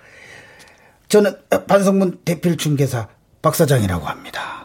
저는 1.08 1.36
반성문 1.68 2.20
대필 2.26 2.58
중개사 2.58 3.08
박 3.42 3.56
사장이라고 3.56 4.06
합니다. 4.06 4.61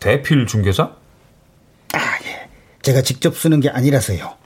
대필 0.00 0.46
중개사? 0.46 0.94
아, 1.94 1.98
예. 2.24 2.48
제가 2.82 3.02
직접 3.02 3.36
쓰는 3.36 3.60
게 3.60 3.68
아니라서요. 3.68 4.36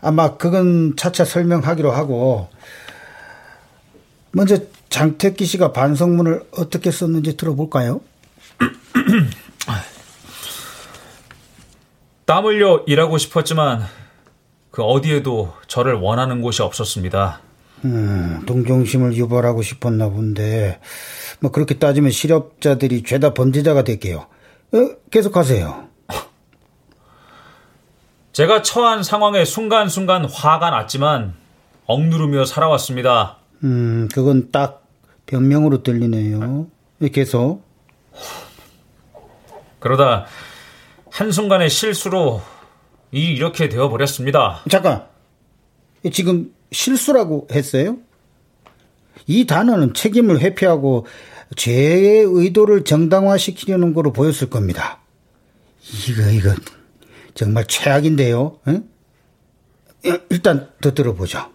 아마 0.00 0.36
그건 0.36 0.94
차차 0.96 1.24
설명하기로 1.24 1.90
하고 1.90 2.48
먼저 4.32 4.58
장태기 4.90 5.44
씨가 5.44 5.72
반성문을 5.72 6.44
어떻게 6.52 6.90
썼는지 6.90 7.36
들어볼까요? 7.36 8.00
땀 12.26 12.44
흘려 12.44 12.82
일하고 12.86 13.18
싶었지만 13.18 13.86
그 14.72 14.82
어디에도 14.82 15.54
저를 15.68 15.94
원하는 15.94 16.42
곳이 16.42 16.60
없었습니다. 16.60 17.40
음, 17.84 18.42
동정심을 18.46 19.14
유발하고 19.16 19.62
싶었나 19.62 20.08
본데 20.08 20.80
뭐 21.40 21.52
그렇게 21.52 21.78
따지면 21.78 22.10
실업자들이 22.10 23.04
죄다 23.04 23.32
범죄자가 23.32 23.84
될게요. 23.84 24.26
어, 24.76 24.96
계속하세요. 25.10 25.86
제가 28.32 28.60
처한 28.60 29.02
상황에 29.02 29.46
순간순간 29.46 30.26
화가 30.26 30.68
났지만 30.68 31.34
억누르며 31.86 32.44
살아왔습니다. 32.44 33.38
음, 33.64 34.08
그건 34.12 34.50
딱 34.50 34.86
변명으로 35.24 35.82
들리네요. 35.82 36.66
계속. 37.12 37.62
그러다 39.80 40.26
한순간의 41.10 41.70
실수로 41.70 42.42
일이 43.10 43.34
이렇게 43.34 43.70
되어 43.70 43.88
버렸습니다. 43.88 44.60
잠깐. 44.70 45.06
지금 46.12 46.54
실수라고 46.72 47.48
했어요? 47.50 47.96
이 49.26 49.46
단어는 49.46 49.94
책임을 49.94 50.40
회피하고 50.40 51.06
죄의 51.54 52.24
의도를 52.26 52.84
정당화시키려는 52.84 53.94
거로 53.94 54.12
보였을 54.12 54.50
겁니다. 54.50 54.98
이거, 56.08 56.28
이거, 56.30 56.54
정말 57.34 57.66
최악인데요. 57.66 58.58
응? 58.68 58.88
일단 60.30 60.70
더 60.80 60.94
들어보죠. 60.94 61.50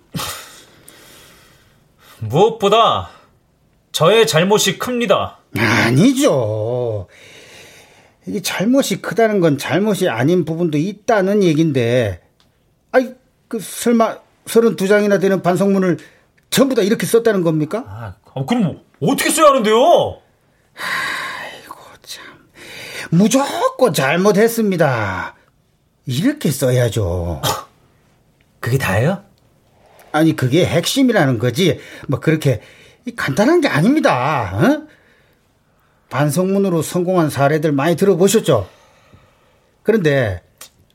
무엇보다 2.20 3.10
저의 3.92 4.28
잘못이 4.28 4.78
큽니다. 4.78 5.40
아니죠. 5.58 7.08
이게 8.28 8.42
잘못이 8.42 9.02
크다는 9.02 9.40
건 9.40 9.58
잘못이 9.58 10.08
아닌 10.08 10.46
부분도 10.46 10.78
있다는 10.78 11.44
얘긴데, 11.44 12.22
아이, 12.92 13.14
그, 13.48 13.60
설마, 13.60 14.20
32장이나 14.46 15.20
되는 15.20 15.42
반성문을 15.42 15.98
전부 16.50 16.76
다 16.76 16.82
이렇게 16.82 17.06
썼다는 17.06 17.42
겁니까? 17.42 17.84
아, 17.88 18.44
그럼 18.46 18.82
어떻게 19.02 19.30
써야 19.32 19.48
하는데요? 19.50 19.76
아이고, 19.76 21.76
참. 22.04 22.24
무조건 23.10 23.94
잘못했습니다. 23.94 25.36
이렇게 26.06 26.52
써야죠. 26.52 27.42
그게 28.60 28.78
다예요? 28.78 29.24
아니, 30.12 30.36
그게 30.36 30.66
핵심이라는 30.66 31.40
거지. 31.40 31.80
뭐, 32.08 32.20
그렇게 32.20 32.62
간단한 33.16 33.62
게 33.62 33.68
아닙니다. 33.68 34.52
어? 34.54 34.88
반성문으로 36.10 36.82
성공한 36.82 37.30
사례들 37.30 37.72
많이 37.72 37.96
들어보셨죠? 37.96 38.70
그런데 39.84 40.44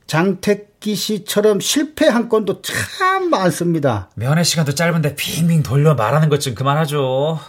장택기 0.06 0.94
씨처럼 0.94 1.58
실패한 1.58 2.28
건도 2.28 2.62
참 2.62 3.30
많습니다. 3.30 4.10
면회 4.14 4.44
시간도 4.44 4.74
짧은데 4.74 5.16
빙빙 5.16 5.62
돌려 5.64 5.94
말하는 5.94 6.28
것 6.28 6.38
좀 6.38 6.54
그만하죠. 6.54 7.40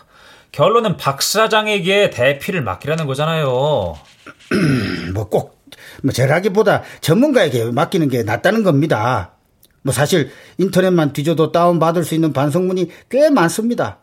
결론은 0.51 0.97
박 0.97 1.21
사장에게 1.21 2.09
대피를 2.09 2.61
맡기라는 2.61 3.05
거잖아요. 3.05 3.97
뭐 5.13 5.29
꼭, 5.29 5.59
뭐 6.03 6.11
제라기보다 6.11 6.83
전문가에게 7.01 7.65
맡기는 7.65 8.07
게 8.09 8.23
낫다는 8.23 8.63
겁니다. 8.63 9.33
뭐 9.81 9.93
사실 9.93 10.31
인터넷만 10.57 11.13
뒤져도 11.13 11.51
다운받을 11.51 12.03
수 12.03 12.15
있는 12.15 12.33
반성문이 12.33 12.89
꽤 13.09 13.29
많습니다. 13.29 13.99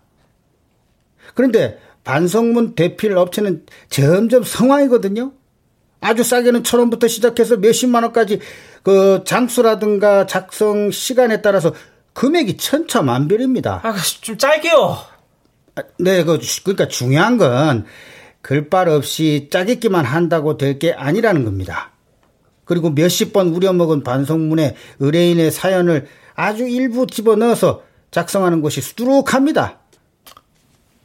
그런데 1.35 1.79
반성문 2.05 2.75
대필 2.75 3.17
업체는 3.17 3.65
점점 3.89 4.43
성황이거든요. 4.43 5.33
아주 6.01 6.23
싸게는 6.23 6.65
천 6.65 6.81
원부터 6.81 7.09
시작해서 7.09 7.57
몇십만 7.57 8.03
원까지 8.03 8.41
그 8.83 9.23
장수라든가 9.25 10.27
작성 10.27 10.91
시간에 10.91 11.41
따라서 11.41 11.73
금액이 12.13 12.59
천차만별입니다. 12.59 13.81
아, 13.83 13.95
좀 14.21 14.37
짧게요. 14.37 15.14
아, 15.77 15.83
네, 15.99 16.25
그 16.25 16.39
그러니까 16.63 16.89
중요한 16.89 17.37
건 17.39 17.87
글빨 18.43 18.89
없이 18.89 19.49
짜깁기만 19.51 20.05
한다고 20.05 20.57
될 20.57 20.79
게 20.79 20.93
아니라는 20.93 21.45
겁니다. 21.45 21.91
그리고 22.65 22.91
몇십 22.91 23.33
번 23.33 23.49
우려먹은 23.49 24.03
반성문에 24.05 24.77
의뢰인의 24.99 25.51
사연을 25.51 26.09
아주 26.35 26.67
일부 26.67 27.07
집어넣어서 27.07 27.83
작성하는 28.11 28.63
것이 28.63 28.81
수두룩합니다. 28.81 29.79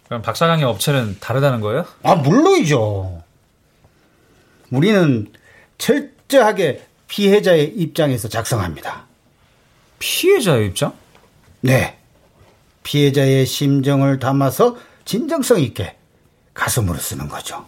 그럼 0.08 0.22
박사장의 0.22 0.64
업체는 0.66 1.18
다르다는 1.20 1.60
거예요? 1.62 1.86
아, 2.04 2.16
물론이죠. 2.16 3.24
우리는 4.72 5.32
철저하게 5.78 6.84
피해자의 7.08 7.68
입장에서 7.76 8.28
작성합니다. 8.28 9.06
피해자의 10.00 10.68
입장? 10.68 10.94
네. 11.62 11.99
피해자의 12.90 13.46
심정을 13.46 14.18
담아서 14.18 14.76
진정성 15.06 15.60
있게 15.60 15.96
가슴으로 16.56 16.98
쓰는 16.98 17.30
거죠. 17.30 17.68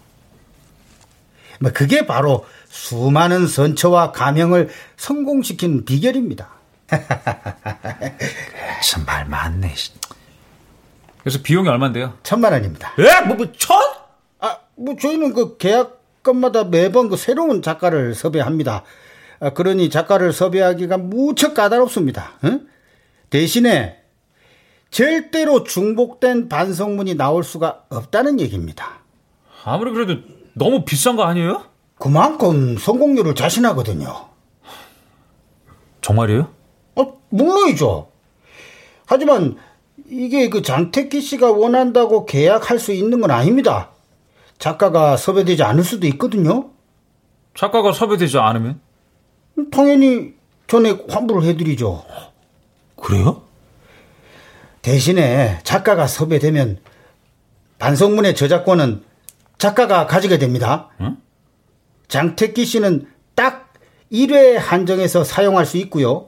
뭐 1.60 1.72
그게 1.72 2.08
바로 2.08 2.44
수많은 2.70 3.46
선처와 3.46 4.14
감형을 4.14 4.70
성공시킨 4.98 5.86
비결입니다. 5.86 6.50
참말 8.84 9.28
많네. 9.28 9.76
그래서 11.20 11.40
비용이 11.44 11.70
얼마인데요? 11.70 12.18
천만 12.24 12.54
원입니다. 12.54 12.92
에? 12.98 13.22
뭐, 13.28 13.36
뭐 13.36 13.52
천? 13.52 13.80
아, 14.40 14.58
뭐 14.76 14.96
저희는 15.00 15.36
그 15.36 15.58
계약건마다 15.58 16.64
매번 16.64 17.10
그 17.10 17.16
새로운 17.16 17.62
작가를 17.62 18.16
섭외합니다. 18.16 18.84
아, 19.40 19.52
그러니 19.52 19.92
작가를 19.92 20.34
섭외하기가 20.34 20.98
무척 20.98 21.54
까다롭습니다. 21.54 22.40
응? 22.46 22.68
대신에 23.30 24.01
절대로 24.91 25.63
중복된 25.63 26.49
반성문이 26.49 27.15
나올 27.15 27.43
수가 27.43 27.86
없다는 27.89 28.39
얘기입니다. 28.41 28.99
아무리 29.63 29.91
그래도 29.91 30.21
너무 30.54 30.84
비싼 30.84 31.15
거 31.15 31.23
아니에요? 31.23 31.63
그만큼 31.97 32.77
성공률을 32.77 33.36
자신하거든요. 33.36 34.27
정말이에요? 36.01 36.49
어, 36.95 37.21
물론이죠. 37.30 38.10
하지만 39.06 39.56
이게 40.10 40.49
그 40.49 40.62
장태기 40.62 41.21
씨가 41.21 41.51
원한다고 41.51 42.25
계약할 42.25 42.77
수 42.77 42.91
있는 42.91 43.21
건 43.21 43.32
아닙니다. 43.32 43.91
작가가 44.58 45.15
섭외되지 45.15 45.63
않을 45.63 45.84
수도 45.84 46.06
있거든요. 46.08 46.71
작가가 47.56 47.93
섭외되지 47.93 48.38
않으면? 48.39 48.82
당연히 49.71 50.34
전액 50.67 51.06
환불을 51.10 51.43
해드리죠. 51.43 52.04
그래요? 52.97 53.43
대신에 54.82 55.60
작가가 55.63 56.08
섭외되면 56.08 56.80
반성문의 57.80 58.36
저작권은 58.36 59.04
작가가 59.58 60.08
가지게 60.08 60.38
됩니다. 60.38 60.89
응? 61.02 61.17
장태기 62.08 62.65
씨는 62.65 63.08
딱 63.36 63.74
1회 64.12 64.56
한정해서 64.58 65.24
사용할 65.24 65.65
수 65.65 65.78
있고요. 65.78 66.28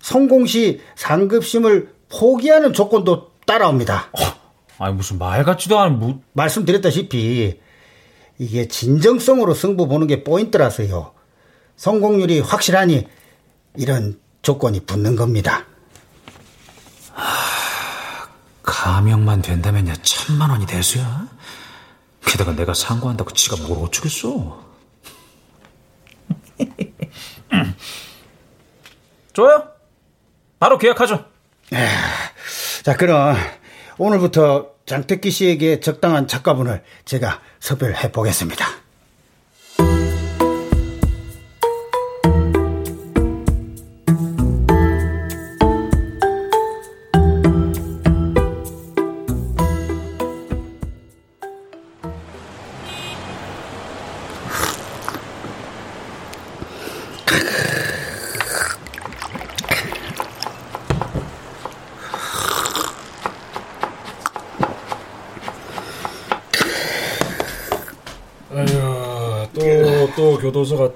성공 0.00 0.46
시 0.46 0.80
상급심을 0.96 1.92
포기하는 2.08 2.72
조건도 2.72 3.32
따라옵니다. 3.46 4.10
어, 4.12 4.84
아니 4.84 4.94
무슨 4.94 5.18
말 5.18 5.44
같지도 5.44 5.78
않은 5.78 5.98
무... 5.98 6.20
말씀드렸다시피 6.32 7.60
이게 8.38 8.68
진정성으로 8.68 9.54
승부 9.54 9.88
보는 9.88 10.06
게 10.06 10.24
포인트라서요. 10.24 11.12
성공률이 11.76 12.40
확실하니 12.40 13.06
이런 13.76 14.18
조건이 14.42 14.80
붙는 14.80 15.16
겁니다. 15.16 15.66
하, 18.68 18.94
가명만 18.94 19.42
된다면야 19.42 19.94
천만 20.02 20.50
원이 20.50 20.66
대수야. 20.66 21.26
게다가 22.24 22.52
내가 22.52 22.74
상고한다고 22.74 23.32
지가 23.32 23.56
뭘 23.66 23.84
어쩌겠어. 23.84 24.66
좋아요. 29.32 29.68
바로 30.58 30.76
계약하죠. 30.78 31.24
자, 32.82 32.96
그럼 32.96 33.36
오늘부터 33.96 34.72
장택기 34.86 35.30
씨에게 35.30 35.80
적당한 35.80 36.26
작가분을 36.26 36.82
제가 37.04 37.40
섭외를 37.60 37.96
해보겠습니다. 38.04 38.66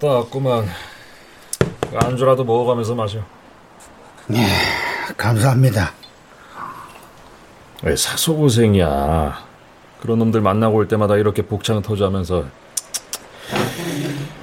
갔다 0.03 0.15
왔구만. 0.17 0.69
안주라도 1.95 2.43
먹어가면서 2.43 2.97
마셔. 2.97 3.21
예, 4.33 4.47
감사합니다. 5.17 5.93
왜 7.85 7.95
사소 7.95 8.37
고생이야. 8.37 9.47
그런 10.01 10.19
놈들 10.19 10.41
만나고 10.41 10.77
올 10.77 10.89
때마다 10.89 11.17
이렇게 11.17 11.43
복창 11.43 11.81
터져하면서 11.81 12.47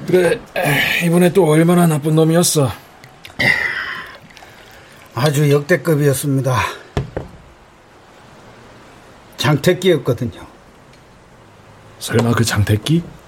그래 0.08 0.40
이번에 1.04 1.34
또 1.34 1.46
얼마나 1.50 1.86
나쁜 1.86 2.16
놈이었어. 2.16 2.72
아주 5.14 5.52
역대급이었습니다. 5.52 6.56
장택기였거든요. 9.36 10.48
설마 12.00 12.32
그 12.32 12.46
장택기? 12.46 13.19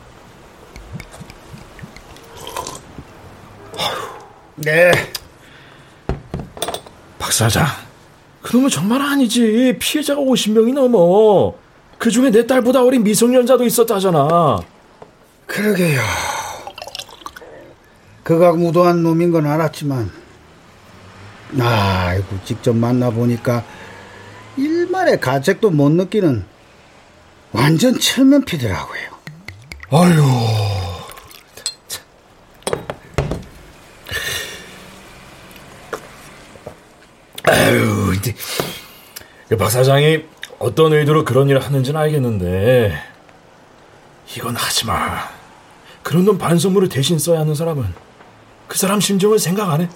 네. 4.64 4.92
박 7.18 7.32
사장, 7.32 7.66
그놈은 8.42 8.70
정말 8.70 9.02
아니지. 9.02 9.78
피해자가 9.80 10.22
50명이 10.22 10.74
넘어. 10.74 11.54
그 11.98 12.10
중에 12.10 12.32
내 12.32 12.46
딸보다 12.46 12.84
어린 12.84 13.04
미성년자도 13.04 13.66
있었다잖아. 13.66 14.60
그러게요. 15.46 16.02
그가 18.24 18.54
무도한 18.54 19.04
놈인 19.04 19.32
건 19.32 19.46
알았지만, 19.46 20.12
아이고, 21.60 22.26
직접 22.46 22.76
만나보니까 22.76 23.64
일말의 24.58 25.20
가책도 25.20 25.72
못 25.72 25.92
느끼는 25.92 26.46
완전 27.52 28.00
철면피더라고요. 28.00 29.02
아유. 29.92 30.81
아유, 39.52 39.58
박 39.58 39.70
사장이 39.70 40.24
어떤 40.60 40.94
의도로 40.94 41.26
그런 41.26 41.50
일을 41.50 41.62
하는지는 41.62 42.00
알겠는데 42.00 42.98
이건 44.36 44.56
하지 44.56 44.86
마. 44.86 45.30
그런 46.04 46.26
놈 46.26 46.38
반성문을 46.38 46.90
대신 46.90 47.20
써야 47.20 47.40
하는 47.40 47.54
사람은 47.56 47.86
그 48.68 48.78
사람 48.78 49.00
심정을 49.00 49.40
생각 49.40 49.70
안 49.70 49.82
해. 49.82 49.90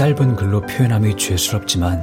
짧은 0.00 0.34
글로 0.34 0.62
표현함이 0.62 1.18
죄스럽지만 1.18 2.02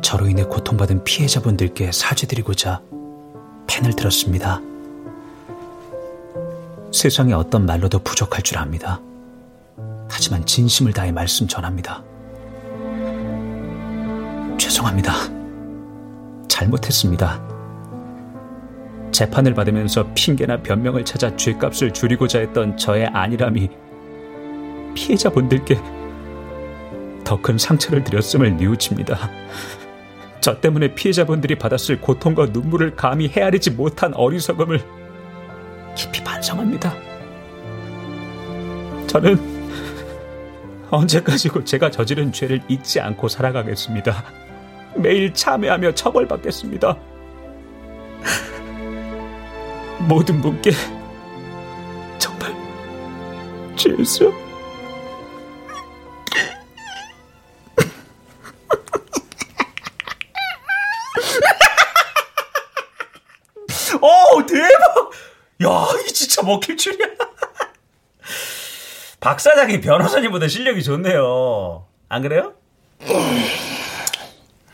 저로 0.00 0.26
인해 0.26 0.42
고통받은 0.42 1.04
피해자분들께 1.04 1.92
사죄드리고자 1.92 2.80
펜을 3.66 3.94
들었습니다. 3.94 4.58
세상에 6.90 7.34
어떤 7.34 7.66
말로도 7.66 7.98
부족할 7.98 8.40
줄 8.40 8.56
압니다. 8.56 9.02
하지만 10.10 10.46
진심을 10.46 10.94
다해 10.94 11.12
말씀 11.12 11.46
전합니다. 11.46 12.02
죄송합니다. 14.56 15.12
잘못했습니다. 16.48 17.38
재판을 19.10 19.52
받으면서 19.52 20.10
핑계나 20.14 20.62
변명을 20.62 21.04
찾아 21.04 21.36
죄값을 21.36 21.92
줄이고자 21.92 22.38
했던 22.38 22.78
저의 22.78 23.08
안일함이 23.08 23.68
피해자분들께 24.94 26.01
더 27.24 27.40
큰 27.40 27.58
상처를 27.58 28.04
드렸음을 28.04 28.56
뉘우칩니다. 28.56 29.30
저 30.40 30.60
때문에 30.60 30.94
피해자분들이 30.94 31.56
받았을 31.56 32.00
고통과 32.00 32.46
눈물을 32.46 32.96
감히 32.96 33.28
헤아리지 33.28 33.70
못한 33.70 34.12
어리석음을 34.14 34.82
깊이 35.94 36.22
반성합니다. 36.24 36.94
저는 39.06 39.38
언제까지고 40.90 41.64
제가 41.64 41.90
저지른 41.90 42.32
죄를 42.32 42.60
잊지 42.68 43.00
않고 43.00 43.28
살아가겠습니다. 43.28 44.24
매일 44.96 45.32
참회하며 45.32 45.94
처벌받겠습니다. 45.94 46.96
모든 50.08 50.40
분께 50.40 50.72
정말 52.18 52.52
죄수 53.76 54.32
이 66.42 66.42
진짜 66.42 66.44
먹힐 66.44 66.76
줄이야. 66.76 67.06
박 69.20 69.40
사장이 69.40 69.80
변호사님보다 69.80 70.48
실력이 70.48 70.82
좋네요. 70.82 71.86
안 72.08 72.22
그래요? 72.22 72.54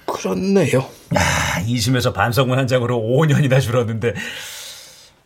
그렇네요. 0.06 0.78
야, 1.14 1.20
2심에서 1.66 2.14
반성문 2.14 2.58
한 2.58 2.66
장으로 2.66 2.98
5년이나 2.98 3.60
줄었는데 3.60 4.14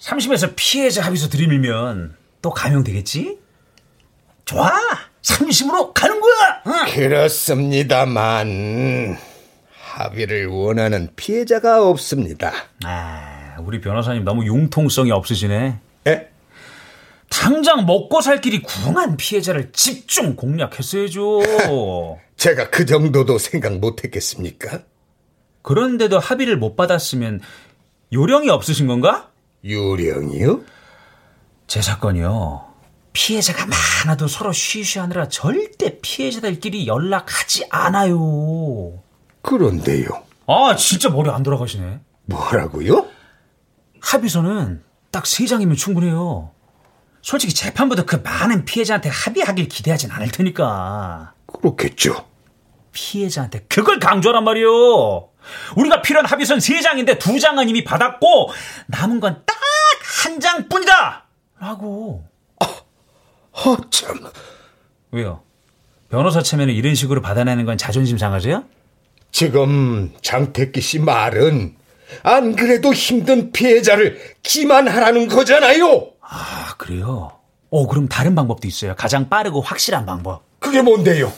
3심에서 0.00 0.55
피해자 0.57 1.02
합의서 1.02 1.28
들이밀면 1.28 2.16
또 2.42 2.50
감형되겠지? 2.50 3.38
좋아! 4.44 4.72
3심으로 5.22 5.94
가는 5.94 6.20
거야! 6.20 6.62
응. 6.66 6.72
그렇습니다만 6.92 8.48
합의를 9.81 10.48
원하는 10.48 11.09
피해자가 11.14 11.88
없습니다. 11.88 12.52
아, 12.85 13.55
우리 13.61 13.81
변호사님 13.81 14.24
너무 14.24 14.44
융통성이 14.44 15.12
없으시네. 15.12 15.78
예? 16.09 16.32
당장 17.33 17.87
먹고 17.87 18.21
살 18.21 18.40
길이 18.40 18.62
궁한 18.62 19.16
피해자를 19.16 19.73
집중 19.73 20.37
공략했어야죠. 20.37 21.40
제가 22.37 22.71
그 22.71 22.85
정도도 22.85 23.38
생각 23.38 23.79
못 23.79 24.05
했겠습니까? 24.05 24.81
그런데도 25.62 26.18
합의를 26.18 26.59
못 26.59 26.77
받았으면 26.77 27.40
요령이 28.12 28.51
없으신 28.51 28.87
건가? 28.87 29.31
요령이요? 29.64 30.61
제 31.66 31.81
사건이요. 31.81 32.66
피해자가 33.14 33.66
많아도 34.05 34.27
서로 34.29 34.53
쉬쉬하느라 34.53 35.29
절대 35.29 35.99
피해자들끼리 36.03 36.87
연락하지 36.87 37.66
않아요. 37.71 39.03
그런데요. 39.42 40.07
아, 40.47 40.77
진짜 40.77 41.09
머리 41.09 41.31
안 41.31 41.42
돌아가시네. 41.42 42.01
뭐라고요? 42.27 43.07
합의서는 44.01 44.83
딱 45.11 45.27
세 45.27 45.47
장이면 45.47 45.77
충분해요. 45.77 46.51
솔직히 47.22 47.54
재판보다 47.54 48.04
그 48.04 48.16
많은 48.16 48.64
피해자한테 48.64 49.08
합의하길 49.08 49.68
기대하진 49.68 50.11
않을 50.11 50.28
테니까. 50.30 51.32
그렇겠죠. 51.46 52.26
피해자한테 52.92 53.64
그걸 53.68 53.98
강조하란 53.98 54.44
말이요. 54.44 55.28
우리가 55.76 56.02
필요한 56.02 56.26
합의서는 56.26 56.61
세 56.61 56.80
장인데 56.80 57.18
두 57.18 57.40
장은 57.40 57.68
이미 57.68 57.85
받았고 57.85 58.50
남은 58.88 59.20
건 59.20 59.42
딱 59.46 59.62
한 60.24 60.38
장뿐이다. 60.38 61.24
라고. 61.58 62.24
아, 62.61 62.66
아, 63.54 63.76
참. 63.90 64.20
왜요? 65.11 65.42
변호사 66.11 66.42
체면을 66.42 66.74
이런 66.74 66.94
식으로 66.94 67.20
받아내는 67.22 67.64
건 67.64 67.76
자존심 67.76 68.18
상하세요? 68.18 68.64
지금 69.32 70.12
장태기 70.22 70.80
씨 70.80 70.98
말은 71.00 71.74
안 72.22 72.54
그래도 72.54 72.92
힘든 72.92 73.50
피해자를 73.52 74.20
기만하라는 74.42 75.26
거잖아요. 75.28 76.12
아, 76.35 76.75
그래요? 76.79 77.38
어, 77.71 77.87
그럼 77.87 78.09
다른 78.09 78.35
방법도 78.35 78.66
있어요. 78.66 78.95
가장 78.97 79.29
빠르고 79.29 79.61
확실한 79.61 80.07
방법. 80.07 80.42
그게 80.59 80.81
뭔데요? 80.83 81.31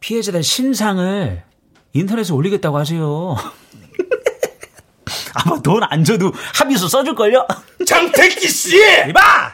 피해자들 0.00 0.42
신상을 0.42 1.44
인터넷에 1.92 2.32
올리겠다고 2.32 2.78
하세요. 2.78 3.36
아마 5.34 5.60
돈 5.60 5.82
안 5.84 6.04
줘도 6.04 6.32
합의서 6.54 6.88
써줄걸요? 6.88 7.46
장태기 7.86 8.48
씨! 8.48 8.76
이봐! 9.08 9.52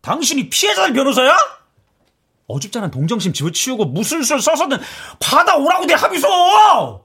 당신이 0.00 0.48
피해자들 0.50 0.92
변호사야? 0.92 1.36
어줍잖은 2.48 2.90
동정심 2.90 3.32
집어치우고 3.32 3.86
무슨 3.86 4.22
수를 4.22 4.42
써서든 4.42 4.78
받아오라고 5.20 5.86
내 5.86 5.94
합의서! 5.94 7.04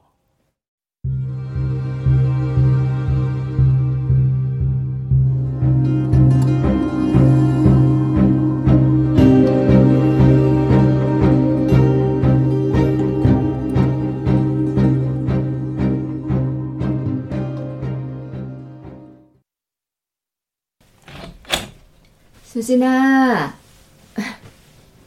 수진아, 22.58 23.54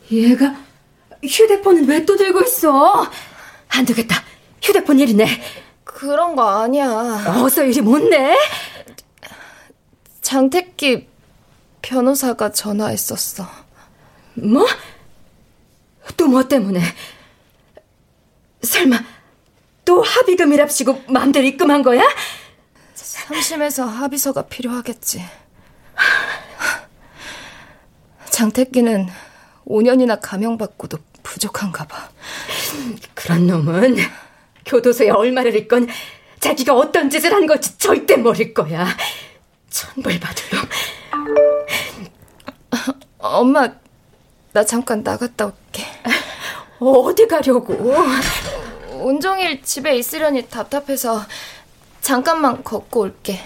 얘가 0.10 0.56
휴대폰은 1.22 1.86
왜 1.86 2.06
또 2.06 2.16
들고 2.16 2.42
있어? 2.44 3.12
안 3.68 3.86
되겠다. 3.86 4.24
휴대폰 4.62 5.00
일이네. 5.00 5.28
그런 5.84 6.38
거 6.38 6.62
아니야. 6.62 6.86
어서 7.44 7.66
일이 7.66 7.82
뭔데? 7.82 8.38
장택기 10.22 11.10
변호사가 11.82 12.54
전화했었어. 12.54 13.46
뭐? 14.36 14.66
또 16.16 16.28
뭐 16.28 16.48
때문에? 16.48 16.82
설마 18.64 18.98
또 19.84 20.02
합의금이랍시고 20.02 21.04
마음대로 21.10 21.46
입금한 21.48 21.82
거야? 21.82 22.02
삼심에서 22.94 23.86
합의서가 23.86 24.44
필요하겠지. 24.44 25.22
장택기는 28.42 29.08
5년이나 29.68 30.18
감형받고도 30.20 30.98
부족한가 31.22 31.86
봐. 31.86 32.10
그런 33.14 33.46
놈은 33.46 33.98
교도소에 34.66 35.12
얼마를 35.12 35.56
있건 35.58 35.88
자기가 36.40 36.74
어떤 36.74 37.12
짓을 37.12 37.32
한 37.34 37.46
건지 37.46 37.78
절대 37.78 38.16
모를 38.16 38.52
거야. 38.52 38.88
천벌 39.70 40.20
받을 40.20 40.44
놈. 40.58 40.68
엄마, 43.20 43.70
나 44.54 44.66
잠깐 44.66 45.04
나갔다 45.04 45.46
올게. 45.46 45.86
어디 46.80 47.28
가려고? 47.28 47.94
온종일 48.94 49.62
집에 49.62 49.96
있으려니 49.98 50.50
답답해서 50.50 51.24
잠깐만 52.02 52.64
걷고 52.64 53.02
올게. 53.02 53.40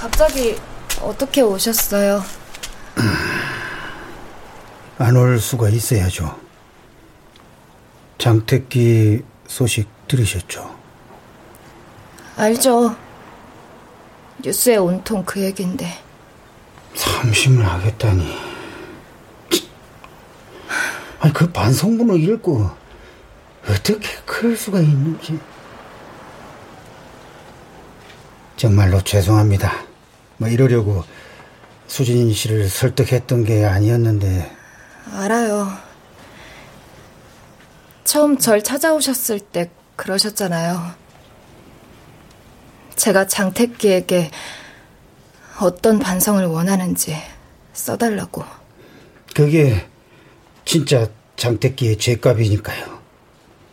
갑자기 0.00 0.56
어떻게 1.02 1.42
오셨어요? 1.42 2.22
안 4.98 5.16
올 5.16 5.38
수가 5.38 5.68
있어야죠. 5.68 6.38
장택기 8.18 9.22
소식 9.46 9.88
들으셨죠? 10.08 10.74
알죠. 12.36 12.96
뉴스에 14.42 14.76
온통 14.76 15.24
그 15.24 15.40
얘긴데. 15.42 15.86
삼심을 16.94 17.64
하겠다니. 17.66 18.50
아니, 21.20 21.32
그 21.34 21.50
반성문을 21.50 22.18
읽고 22.20 22.70
어떻게 23.68 24.08
그럴 24.24 24.56
수가 24.56 24.80
있는지. 24.80 25.38
정말로 28.56 29.00
죄송합니다. 29.02 29.72
뭐 30.40 30.48
이러려고 30.48 31.04
수진 31.86 32.32
씨를 32.32 32.66
설득했던 32.70 33.44
게 33.44 33.66
아니었는데. 33.66 34.50
알아요. 35.12 35.68
처음 38.04 38.38
절 38.38 38.62
찾아오셨을 38.62 39.40
때 39.40 39.70
그러셨잖아요. 39.96 40.92
제가 42.96 43.26
장택기에게 43.26 44.30
어떤 45.60 45.98
반성을 45.98 46.42
원하는지 46.46 47.14
써달라고. 47.74 48.42
그게 49.34 49.86
진짜 50.64 51.10
장택기의 51.36 51.98
죄값이니까요. 51.98 52.98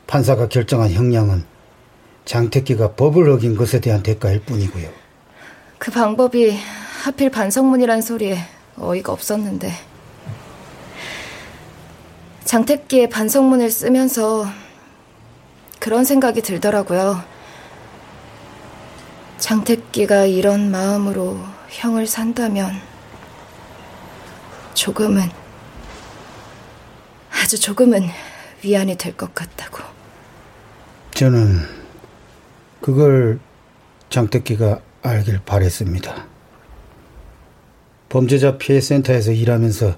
판사가 0.06 0.49
결정한 0.49 0.91
형량은 0.91 1.45
장택기가 2.25 2.95
법을 2.95 3.30
어긴 3.30 3.56
것에 3.56 3.80
대한 3.80 4.03
대가일 4.03 4.41
뿐이고요. 4.41 5.07
그 5.78 5.92
방법이 5.92 6.58
하필 7.04 7.30
반성문이란 7.30 8.02
소리에 8.02 8.38
어이가 8.78 9.12
없었는데. 9.12 9.72
장택기의 12.44 13.10
반성문을 13.10 13.70
쓰면서 13.70 14.46
그런 15.80 16.06
생각이 16.06 16.42
들더라고요. 16.42 17.22
장택기가 19.38 20.26
이런 20.26 20.72
마음으로 20.72 21.40
형을 21.70 22.08
산다면 22.08 22.72
조금은 24.74 25.30
아주 27.32 27.60
조금은 27.60 28.08
위안이 28.63 28.96
될 28.96 29.16
것 29.16 29.34
같다고. 29.36 29.84
저는 31.13 31.62
그걸 32.82 33.40
장택기가 34.10 34.80
알길 35.08 35.39
바랬습니다. 35.46 36.26
범죄자 38.10 38.58
피해 38.58 38.80
센터에서 38.82 39.32
일하면서 39.32 39.98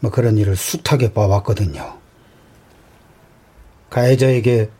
뭐 0.00 0.10
그런 0.10 0.36
일을 0.38 0.56
숱하게 0.56 1.12
봐왔거든요. 1.12 1.98
가해자에게 3.90 4.70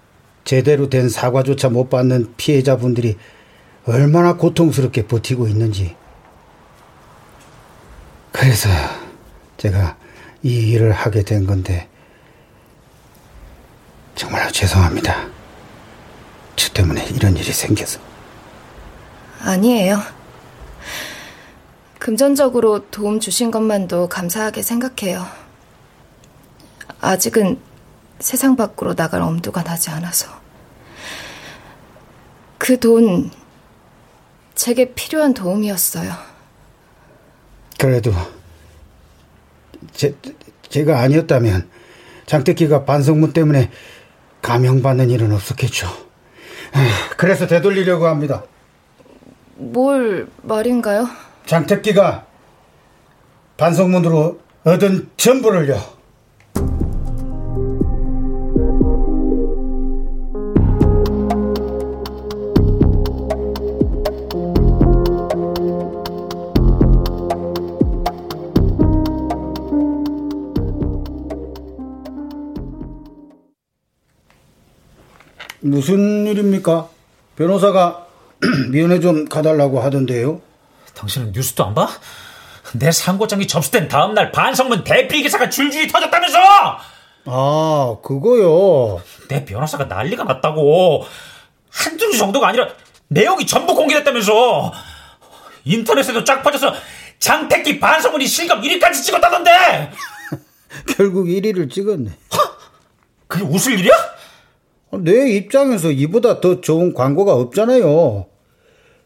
제대로 0.45 0.89
된 0.89 1.09
사과조차 1.09 1.71
못 1.71 1.89
받는 1.89 2.35
피해자분들이 2.37 3.17
얼마나 3.87 4.37
고통스럽게 4.37 5.07
버티고 5.07 5.49
있는지. 5.49 5.97
그래서 8.33 8.69
제가 9.57 9.97
이 10.43 10.71
일을 10.71 10.93
하게 10.93 11.23
된 11.23 11.47
건데, 11.47 11.89
정말 14.15 14.51
죄송합니다. 14.53 15.29
저 16.55 16.73
때문에 16.73 17.05
이런 17.07 17.37
일이 17.37 17.53
생겨서. 17.53 18.16
아니에요. 19.41 20.01
금전적으로 21.99 22.89
도움 22.91 23.21
주신 23.21 23.51
것만도 23.51 24.09
감사하게 24.09 24.63
생각해요. 24.63 25.27
아직은 27.01 27.59
세상 28.21 28.57
밖으로 28.57 28.95
나갈 28.95 29.21
엄두가 29.23 29.63
나지 29.65 29.91
않아서. 29.91 30.29
그 32.59 32.79
돈, 32.79 33.31
제게 34.55 34.95
필요한 34.95 35.35
도움이었어요. 35.35 36.13
그래도, 37.79 38.13
제, 39.93 40.17
제가 40.69 41.01
아니었다면, 41.01 41.69
장택기가 42.27 42.85
반성문 42.85 43.33
때문에 43.33 43.71
감형받는 44.43 45.11
일은 45.11 45.33
없었겠죠. 45.33 45.89
그래서 47.17 47.47
되돌리려고 47.47 48.07
합니다. 48.07 48.45
뭘 49.57 50.29
말인가요? 50.43 51.09
장택기가 51.47 52.27
반성문으로 53.57 54.39
얻은 54.65 55.11
전부를요. 55.17 55.97
무슨 75.61 76.27
일입니까? 76.27 76.89
변호사가 77.37 78.06
면회 78.71 79.01
좀 79.01 79.27
가달라고 79.27 79.81
하던데요. 79.81 80.41
당신은 80.95 81.33
뉴스도 81.33 81.65
안 81.65 81.75
봐? 81.75 81.89
내 82.75 82.91
상고장이 82.91 83.47
접수된 83.47 83.89
다음날 83.89 84.33
반성문 84.33 84.85
대피 84.85 85.23
기사가 85.23 85.49
줄줄이 85.49 85.87
터졌다면서! 85.89 86.39
아, 87.29 87.97
그거요. 88.03 89.03
내 89.29 89.45
변호사가 89.45 89.85
난리가 89.85 90.25
났다고. 90.25 91.05
한두 91.71 92.11
주 92.11 92.19
정도가 92.19 92.49
아니라 92.49 92.69
내용이 93.09 93.47
전부 93.47 93.75
공개됐다면서. 93.75 94.73
인터넷에도 95.65 96.25
쫙 96.25 96.43
퍼져서 96.43 96.75
장택기 97.19 97.81
반성문이 97.81 98.27
실감 98.27 98.61
1위까지 98.63 99.03
찍었다던데! 99.03 99.93
결국 100.97 101.27
1위를 101.27 101.71
찍었네. 101.71 102.11
그게 103.27 103.45
웃을 103.45 103.79
일이야? 103.79 103.93
내 104.93 105.31
입장에서 105.33 105.91
이보다 105.91 106.41
더 106.41 106.61
좋은 106.61 106.95
광고가 106.95 107.33
없잖아요. 107.35 108.27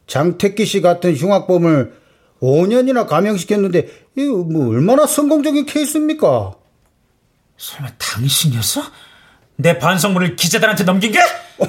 장택기 0.07 0.67
씨 0.67 0.81
같은 0.81 1.15
흉악범을 1.15 1.95
5년이나 2.43 3.07
감형시켰는데 3.07 3.89
이거 4.17 4.37
뭐 4.39 4.69
얼마나 4.71 5.07
성공적인 5.07 5.67
케이스입니까? 5.67 6.55
설마 7.57 7.91
당신이었어? 7.99 8.83
내 9.57 9.79
반성문을 9.79 10.37
기자들한테 10.37 10.85
넘긴 10.85 11.13
게? 11.13 11.21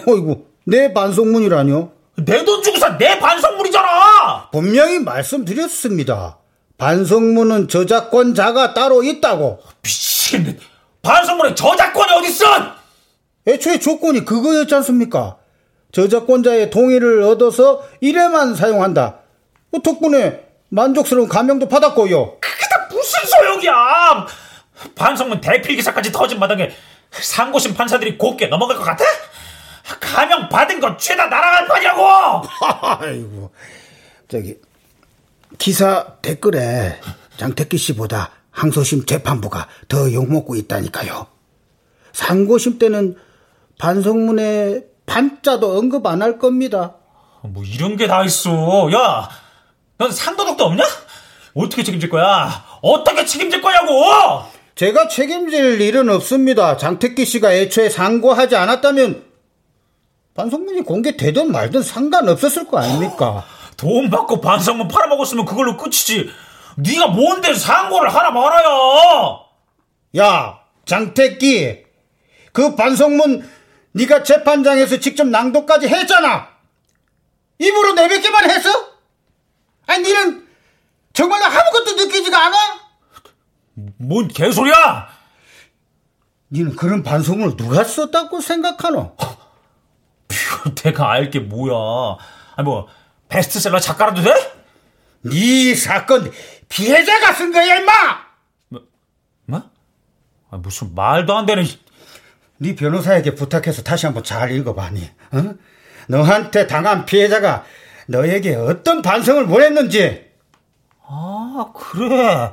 어이구, 0.08 0.46
내 0.66 0.94
반성문이라뇨? 0.94 1.92
내 2.18 2.46
돈 2.46 2.62
주고 2.64 2.78
산 2.78 2.98
내 2.98 3.18
반성문이잖아! 3.20 4.50
분명히 4.52 5.00
말씀드렸습니다. 5.00 6.38
반성문은 6.78 7.68
저작권자가 7.68 8.74
따로 8.74 9.04
있다고. 9.04 9.60
미치겠네. 9.84 10.58
반성문에 11.02 11.56
저작권이 11.56 12.12
어딨어? 12.14 12.81
애초에 13.48 13.80
조건이 13.80 14.24
그거였지 14.26 14.74
않습니까? 14.76 15.38
저작권자의 15.92 16.70
동의를 16.70 17.24
얻어서 17.24 17.84
1회만 18.02 18.56
사용한다. 18.56 19.20
뭐 19.72 19.82
덕분에 19.82 20.48
만족스러운 20.70 21.28
감명도 21.28 21.68
받았고요. 21.68 22.38
그게 22.40 22.66
다 22.70 22.88
무슨 22.90 23.20
소용이야! 23.28 24.26
반성문 24.96 25.42
대필 25.42 25.76
기사까지 25.76 26.12
터진 26.12 26.40
마당에 26.40 26.72
상고심 27.12 27.74
판사들이 27.74 28.18
곱게 28.18 28.48
넘어갈 28.48 28.78
것 28.78 28.84
같아? 28.84 29.04
감형 30.00 30.48
받은 30.50 30.80
거 30.80 30.96
죄다 30.96 31.26
날아갈 31.26 31.68
거냐고! 31.68 32.48
아이고, 33.04 33.52
저기 34.30 34.56
기사 35.58 36.16
댓글에 36.22 37.00
장태기 37.38 37.78
씨보다 37.78 38.32
항소심 38.52 39.06
재판부가 39.06 39.68
더 39.88 40.12
욕먹고 40.12 40.56
있다니까요. 40.56 41.28
상고심 42.14 42.80
때는 42.80 43.18
반성문에 43.82 44.82
반자도 45.08 45.76
언급 45.80 46.06
안 46.06 46.22
할 46.22 46.38
겁니다. 46.38 46.98
뭐 47.42 47.64
이런 47.66 47.98
게 47.98 48.06
다 48.08 48.24
있어. 48.24 48.92
야, 48.94 49.28
넌 49.98 50.12
상도덕도 50.12 50.64
없냐? 50.66 50.84
어떻게 51.56 51.84
책임질 51.84 52.10
거야? 52.12 52.64
어떻게 52.84 53.26
책임질 53.26 53.60
거냐고! 53.60 54.44
제가 54.76 55.08
책임질 55.08 55.82
일은 55.82 56.10
없습니다. 56.12 56.78
장택기 56.78 57.26
씨가 57.26 57.54
애초에 57.54 57.90
상고하지 57.90 58.56
않았다면 58.56 59.26
반성문이 60.36 60.82
공개되든 60.84 61.52
말든 61.52 61.82
상관없었을 61.82 62.68
거 62.68 62.78
아닙니까? 62.78 63.44
돈 63.78 64.12
받고 64.12 64.42
반성문 64.42 64.90
팔아먹었으면 64.90 65.46
그걸로 65.46 65.76
끝이지. 65.76 66.30
네가 66.78 67.08
뭔데 67.08 67.56
상고를 67.56 68.14
하나 68.14 68.30
말아요? 68.30 69.40
야, 70.20 70.60
장택기. 70.86 71.80
그 72.54 72.76
반성문 72.76 73.50
네가 73.94 74.24
재판장에서 74.24 75.00
직접 75.00 75.26
낭독까지 75.28 75.88
했잖아. 75.88 76.50
입으로 77.60 77.94
내뱉기만 77.94 78.50
했어? 78.50 78.70
아니, 79.88 80.04
니는 80.04 80.48
정말로 81.14 81.46
아무것도 81.46 81.96
느끼지가 81.96 82.46
않아? 82.46 82.58
뭔 83.98 84.28
개소리야? 84.28 85.10
니는 86.52 86.76
그런 86.76 87.04
반성문을 87.04 87.56
누가 87.58 87.84
썼다고 87.84 88.42
생각하노? 88.42 89.16
내가 90.76 91.12
알 91.12 91.30
게 91.30 91.40
뭐야? 91.40 92.18
아니 92.56 92.66
뭐 92.66 92.88
베스트셀러 93.30 93.80
작가라도 93.80 94.22
돼? 94.22 94.34
네 95.24 95.76
사건 95.76 96.32
피해자가 96.70 97.34
쓴 97.34 97.52
거야, 97.52 97.78
임마! 97.78 97.92
뭐? 98.70 98.82
뭐? 99.46 99.62
아, 100.50 100.58
무슨 100.58 100.94
말도 100.96 101.36
안 101.38 101.46
되는. 101.46 101.66
네 102.62 102.76
변호사에게 102.76 103.34
부탁해서 103.34 103.82
다시 103.82 104.06
한번 104.06 104.24
잘 104.24 104.52
읽어봐니. 104.52 105.10
어? 105.32 105.54
너한테 106.08 106.68
당한 106.68 107.06
피해자가 107.06 107.64
너에게 108.08 108.54
어떤 108.56 109.02
반성을 109.02 109.48
보냈는지. 109.48 110.26
아 111.08 111.66
그래. 111.74 112.52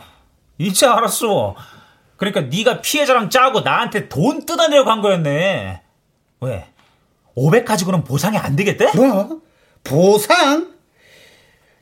이제 0.56 0.86
알았어. 0.86 1.54
그러니까 2.16 2.40
네가 2.40 2.80
피해자랑 2.80 3.28
짜고 3.28 3.60
나한테 3.60 4.08
돈 4.08 4.46
뜯어내려고 4.46 4.90
한 4.90 5.02
거였네. 5.02 5.82
왜? 6.40 6.68
500 7.34 7.66
가지고는 7.66 8.02
보상이 8.04 8.38
안 8.38 8.56
되겠대? 8.56 8.92
뭐? 8.96 9.40
보상? 9.84 10.72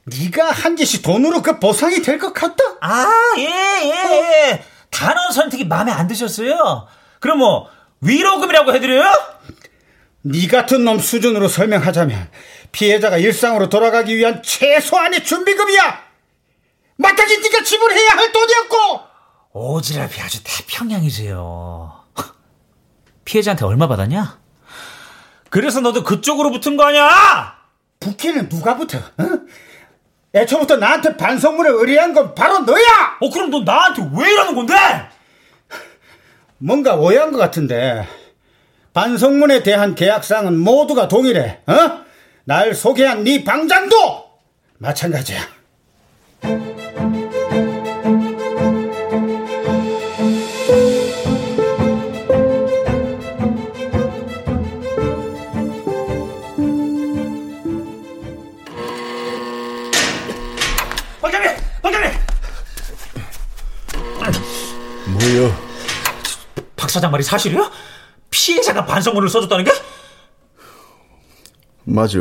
네가 0.05 0.51
한 0.51 0.77
짓이 0.77 1.01
돈으로 1.03 1.43
그 1.43 1.59
보상이 1.61 2.03
될 2.03 2.19
것 2.19 2.33
같다? 2.35 2.63
아, 2.81 3.07
예, 3.39 3.43
예, 3.45 4.51
예. 4.51 4.65
단어 4.91 5.31
선택이 5.33 5.65
마음에 5.65 5.93
안 5.93 6.07
드셨어요? 6.09 6.87
그럼 7.21 7.39
뭐 7.39 7.69
위로금이라고 8.01 8.75
해드려요? 8.75 9.13
네 10.23 10.47
같은 10.49 10.85
놈 10.85 10.99
수준으로 10.99 11.49
설명하자면 11.49 12.31
피해자가 12.73 13.17
일상으로 13.19 13.69
돌아가기 13.69 14.17
위한 14.17 14.43
최소한의 14.43 15.25
준비금이야. 15.25 16.05
마땅히 16.97 17.39
네가 17.39 17.63
지불해야 17.63 18.11
할 18.11 18.33
돈이었고. 18.33 19.01
오지랖이 19.53 20.21
아주 20.23 20.43
태평양이세요. 20.45 22.05
피해자한테 23.25 23.65
얼마 23.65 23.89
받았냐? 23.89 24.39
그래서 25.51 25.81
너도 25.81 26.03
그쪽으로 26.05 26.51
붙은 26.51 26.77
거 26.77 26.85
아니야? 26.85 27.57
붙기는 28.01 28.49
누가 28.49 28.77
붙어? 28.77 28.99
어? 28.99 29.25
애초부터 30.35 30.77
나한테 30.77 31.17
반성문을 31.17 31.71
의뢰한 31.71 32.13
건 32.13 32.35
바로 32.35 32.59
너야! 32.61 33.17
어, 33.21 33.31
그럼 33.31 33.51
너 33.51 33.61
나한테 33.61 34.03
왜 34.15 34.33
이러는 34.33 34.55
건데? 34.55 34.75
뭔가 36.59 36.97
오해한 36.97 37.33
것 37.33 37.39
같은데. 37.39 38.07
반성문에 38.95 39.63
대한 39.63 39.95
계약상은 39.95 40.59
모두가 40.59 41.09
동일해. 41.09 41.59
어? 41.67 42.01
날 42.45 42.75
소개한 42.75 43.25
네 43.25 43.45
방장도 43.45 43.97
마찬가지야. 44.79 45.41
뭐요? 65.07 65.66
박 66.97 67.01
사장 67.01 67.11
말이 67.11 67.23
사실이야? 67.23 67.71
피해자가 68.31 68.87
반성문을 68.87 69.29
써줬다는 69.29 69.65
게? 69.65 69.73
맞아. 71.85 72.19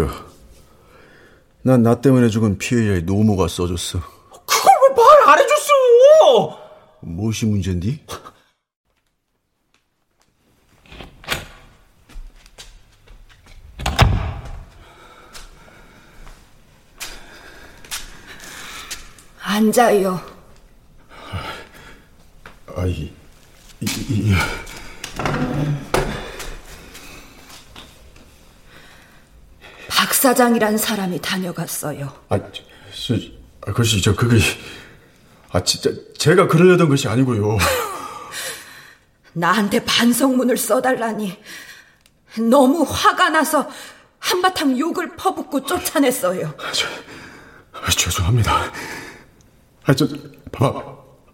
난 1.64 1.82
나 1.82 2.00
때문에 2.02 2.28
죽은 2.30 2.58
피해자의 2.58 3.04
노모가 3.04 3.48
써줬어. 3.48 4.00
그걸 4.46 4.74
왜 4.90 4.96
말 4.96 5.30
안 5.30 5.40
해줬어? 5.40 6.60
무엇이 7.02 7.46
문제인디? 7.46 8.02
앉아요. 19.42 20.20
아이, 22.76 23.14
이, 23.82 23.86
이, 24.10 24.34
박 29.90 30.14
사장이란 30.14 30.78
사람이 30.78 31.22
다녀갔어요. 31.22 32.12
아, 32.30 32.40
저, 32.92 33.16
아, 33.68 33.74
글쎄, 33.74 34.00
저, 34.02 34.16
그게, 34.16 34.40
아, 35.52 35.64
진짜, 35.64 35.92
제가 36.18 36.48
그러려던 36.48 36.90
것이 36.90 37.08
아니고요. 37.08 37.58
나한테 39.34 39.84
반성문을 39.84 40.58
써달라니 40.58 41.38
너무 42.50 42.84
화가 42.84 43.30
나서 43.30 43.70
한바탕 44.20 44.78
욕을 44.80 45.16
퍼붓고 45.16 45.66
쫓아냈어요. 45.66 46.56
저, 46.72 46.88
아, 47.74 47.90
죄송합니다. 47.90 48.72
아, 49.86 49.94
저, 49.94 50.08
바, 50.52 50.72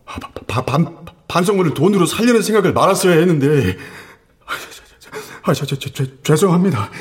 바, 0.05 0.19
바, 0.47 0.65
반, 0.65 1.05
반성문을 1.31 1.73
돈으로 1.73 2.05
살려는 2.05 2.41
생각을 2.41 2.73
말았어야 2.73 3.17
했는데, 3.19 3.77
아, 5.43 5.53
저, 5.53 5.65
저, 5.65 5.77
저, 5.77 5.89
저, 5.93 6.05
죄송합니다. 6.23 6.91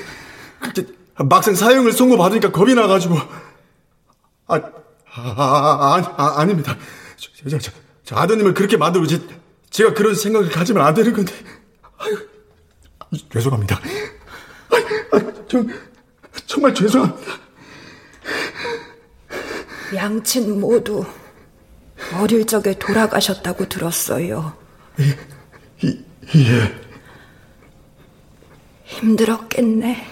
저, 0.72 0.84
막상 1.24 1.56
사형을 1.56 1.90
선고받으니까 1.90 2.52
겁이 2.52 2.74
나가지고, 2.74 3.16
아, 4.46 4.54
아, 4.54 4.60
아, 5.14 6.14
아, 6.16 6.40
아 6.40 6.44
닙니다 6.44 6.76
저, 7.16 7.58
저, 7.58 7.72
저, 8.04 8.16
아드님을 8.16 8.54
그렇게 8.54 8.76
만들고 8.76 9.08
제, 9.08 9.20
제가 9.68 9.94
그런 9.94 10.14
생각을 10.14 10.48
가지면 10.48 10.86
안 10.86 10.94
되는 10.94 11.12
건데, 11.12 11.32
아유, 11.98 12.16
죄송합니다. 13.32 13.80
아, 14.70 15.16
아, 15.16 15.32
정, 15.48 15.66
정말 16.46 16.72
죄송합니다. 16.72 17.32
양친 19.92 20.60
모두 20.60 21.04
어릴 22.18 22.46
적에 22.46 22.78
돌아가셨다고 22.78 23.68
들었어요. 23.68 24.56
예. 24.98 25.04
예. 25.84 26.80
힘들었겠네. 28.84 30.06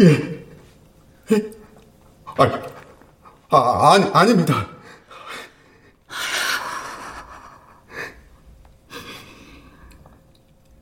예. 0.00 0.44
예. 1.32 1.50
아, 2.36 2.62
아, 3.50 3.92
아니, 3.92 4.04
아닙니다. 4.12 4.68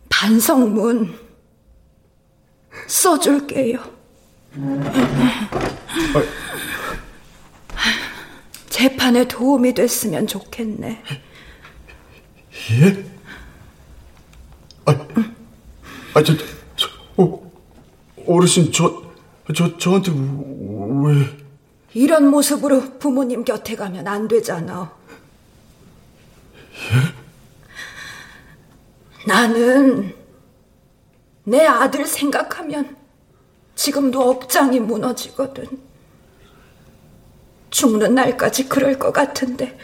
반성문 0.09 1.19
써줄게요. 2.87 3.79
재판에 8.83 9.29
도움이 9.29 9.75
됐으면 9.75 10.27
좋겠네. 10.27 11.05
예? 12.73 13.05
아, 14.85 14.93
아 16.15 16.23
저, 16.25 16.35
저 16.75 16.89
어르신, 18.27 18.73
저, 18.73 19.05
저, 19.55 19.79
저한테 19.79 20.11
왜. 20.11 21.45
이런 21.95 22.27
모습으로 22.27 22.99
부모님 22.99 23.45
곁에 23.45 23.77
가면 23.77 24.09
안 24.09 24.27
되잖아. 24.27 24.93
예? 26.75 27.15
나는 29.29 30.13
내 31.45 31.65
아들 31.65 32.05
생각하면 32.05 32.97
지금도 33.77 34.29
억장이 34.29 34.81
무너지거든. 34.81 35.92
죽는 37.73 38.15
날까지 38.15 38.69
그럴 38.69 38.99
것 38.99 39.13
같은데 39.13 39.77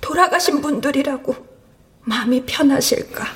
돌아가신 0.00 0.60
분들이라고 0.60 1.36
마음이 2.00 2.44
편하실까? 2.46 3.26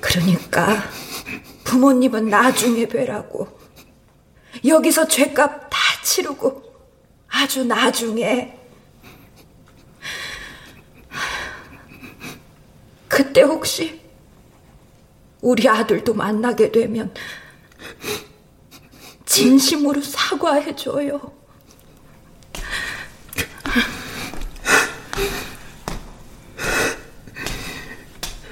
그러니까 0.00 0.82
부모님은 1.64 2.30
나중에 2.30 2.86
뵈라고 2.86 3.46
여기서 4.64 5.06
죄값 5.06 5.68
다 5.68 5.78
치르고 6.02 6.62
아주 7.28 7.64
나중에 7.64 8.58
그때 13.08 13.42
혹시 13.42 14.03
우리 15.44 15.68
아들도 15.68 16.14
만나게 16.14 16.72
되면 16.72 17.12
진심으로 19.26 20.00
사과해줘요. 20.00 21.20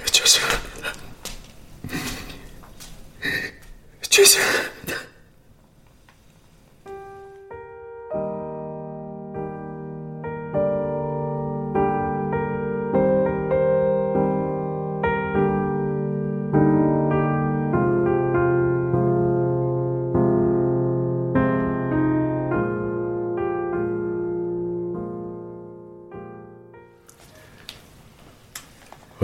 죄송합니다. 0.05 0.93
죄송합니다. 4.03 4.82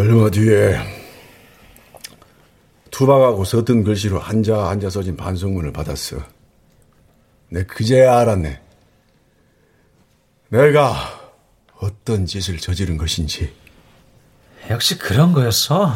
얼마 0.09 0.31
뒤에 0.31 0.79
투박하고 2.91 3.45
서툰 3.45 3.85
글씨로 3.85 4.19
한자 4.19 4.57
한자 4.57 4.89
써진 4.89 5.19
반성문을 5.19 5.71
받았어. 5.71 6.17
내 7.51 7.65
그제야 7.65 8.19
알았네. 8.19 8.59
내가 10.49 10.95
어떤 11.77 12.25
짓을 12.25 12.57
저지른 12.57 12.97
것인지. 12.97 13.55
역시 14.71 14.97
그런 14.97 15.35
거였어. 15.35 15.93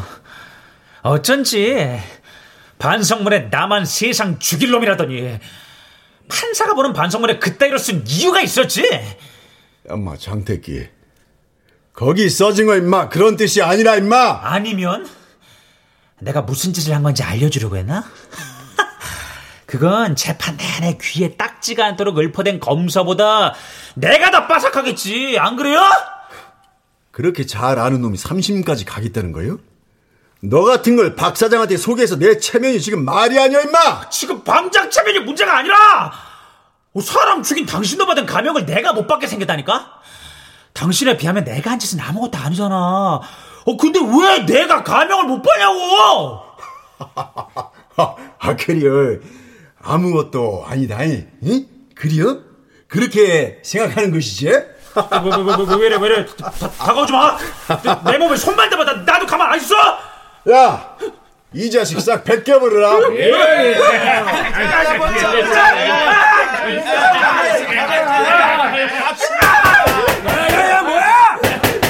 어쩐지 1.01 1.99
반성문에 2.79 3.49
나만 3.49 3.87
세상 3.87 4.39
죽일 4.39 4.73
놈이라더니 4.73 5.39
판사가 6.29 6.75
보는 6.75 6.93
반성문에 6.93 7.39
그따위로 7.39 7.79
쓴 7.79 8.05
이유가 8.07 8.43
있었지. 8.43 8.85
엄마 9.89 10.19
장태기. 10.19 11.02
거기 11.95 12.29
써진 12.31 12.67
거 12.67 12.77
임마 12.77 13.09
그런 13.09 13.37
뜻이 13.37 13.63
아니라 13.63 13.97
임마. 13.97 14.41
아니면 14.43 15.09
내가 16.21 16.43
무슨 16.43 16.73
짓을 16.73 16.95
한 16.95 17.03
건지 17.03 17.23
알려주려고 17.23 17.77
했나? 17.77 18.05
그건 19.67 20.17
재판 20.17 20.57
내내 20.57 20.99
귀에 21.01 21.37
딱지가 21.37 21.85
않도록 21.87 22.19
읊어댄 22.19 22.61
검사보다 22.61 23.55
내가 23.95 24.31
더 24.31 24.47
빠삭하겠지. 24.47 25.37
안 25.39 25.57
그래요? 25.57 25.81
그렇게 27.11 27.45
잘 27.47 27.79
아는 27.79 28.01
놈이 28.01 28.17
3심까지 28.19 28.85
가겠다는 28.87 29.33
거예요? 29.33 29.59
너 30.45 30.63
같은 30.65 30.97
걸 30.97 31.15
박 31.15 31.37
사장한테 31.37 31.77
소개해서 31.77 32.17
내 32.19 32.39
체면이 32.39 32.81
지금 32.81 33.05
말이 33.05 33.39
아니야 33.39 33.61
임마. 33.61 34.09
지금 34.11 34.43
방장 34.45 34.91
체면이 34.91 35.21
문제가 35.21 35.59
아니라 35.59 36.13
사람 37.03 37.43
죽인 37.43 37.65
당신도 37.65 38.07
받은 38.07 38.27
가명을 38.27 38.67
내가 38.67 38.93
못 38.93 39.07
받게 39.07 39.27
생겼다니까? 39.27 40.02
당신에 40.75 41.17
비하면 41.17 41.45
내가 41.45 41.71
한 41.73 41.79
짓은 41.79 42.01
아무것도 42.01 42.39
아니잖아. 42.39 42.75
어, 43.65 43.77
근데 43.79 44.01
왜 44.01 44.45
내가 44.45 44.83
가명을 44.83 45.25
못 45.27 45.43
받냐고! 45.43 46.41
아, 48.39 48.57
그리요. 48.57 49.19
아무것도 49.83 50.65
아니다, 50.67 51.03
이? 51.05 51.25
응? 51.45 51.67
그리요? 51.95 52.39
그렇게 52.89 53.59
생각하는 53.63 54.13
것이지? 54.13 54.47
왜, 54.49 54.63
왜, 54.95 55.37
왜, 55.37 55.55
왜, 55.57 55.77
왜 55.77 55.87
이래, 55.87 55.97
왜 55.97 56.09
이래. 56.09 56.27
다, 56.27 56.51
다가오지 56.51 57.13
마! 57.13 57.37
내, 58.05 58.13
내 58.13 58.19
몸에 58.19 58.37
손만 58.37 58.69
대봐. 58.69 58.85
나도 58.85 59.27
가만 59.27 59.53
안 59.53 59.59
있어! 59.59 59.75
야! 60.51 60.97
이 61.55 61.71
자식 61.71 62.01
싹 62.01 62.25
벗겨버려라. 62.25 63.11
예, 63.15 63.31
예. 63.31 63.75
야야야 70.27 70.83
뭐야? 70.83 71.39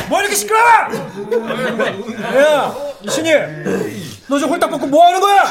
뭐 0.09 0.21
이렇게 0.21 0.35
시끄러워? 0.53 2.39
야 2.39 2.75
신이 3.09 3.31
너저 4.29 4.47
홀딱 4.47 4.71
벗고 4.71 4.87
뭐 4.87 5.07
하는 5.07 5.21
거야? 5.21 5.43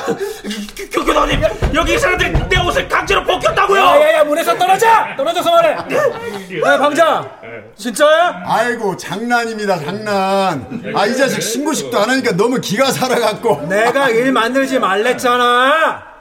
교교도님 0.91 1.41
여기 1.73 1.93
이 1.95 1.97
사람들이 1.99 2.31
내 2.49 2.57
옷을 2.59 2.87
강제로 2.87 3.23
벗겼다고요. 3.25 3.79
야야야 3.81 4.23
문에서 4.23 4.57
떨어져 4.57 4.87
떨어져서 5.17 5.51
말해. 5.51 5.71
야 5.71 6.77
방장 6.77 7.29
진짜야? 7.75 8.43
아이고 8.45 8.95
장난입니다 8.97 9.79
장난. 9.79 10.93
아 10.95 11.05
이 11.11 11.15
자식 11.17 11.41
신고식도 11.41 11.97
안 11.99 12.09
하니까 12.11 12.31
너무 12.37 12.59
기가 12.61 12.91
살아갖고. 12.91 13.67
내가 13.67 14.09
일 14.09 14.31
만들지 14.31 14.79
말랬잖아. 14.79 16.11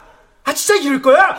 아 0.43 0.53
진짜 0.55 0.75
이럴 0.83 1.01
거야? 1.03 1.21
아, 1.23 1.39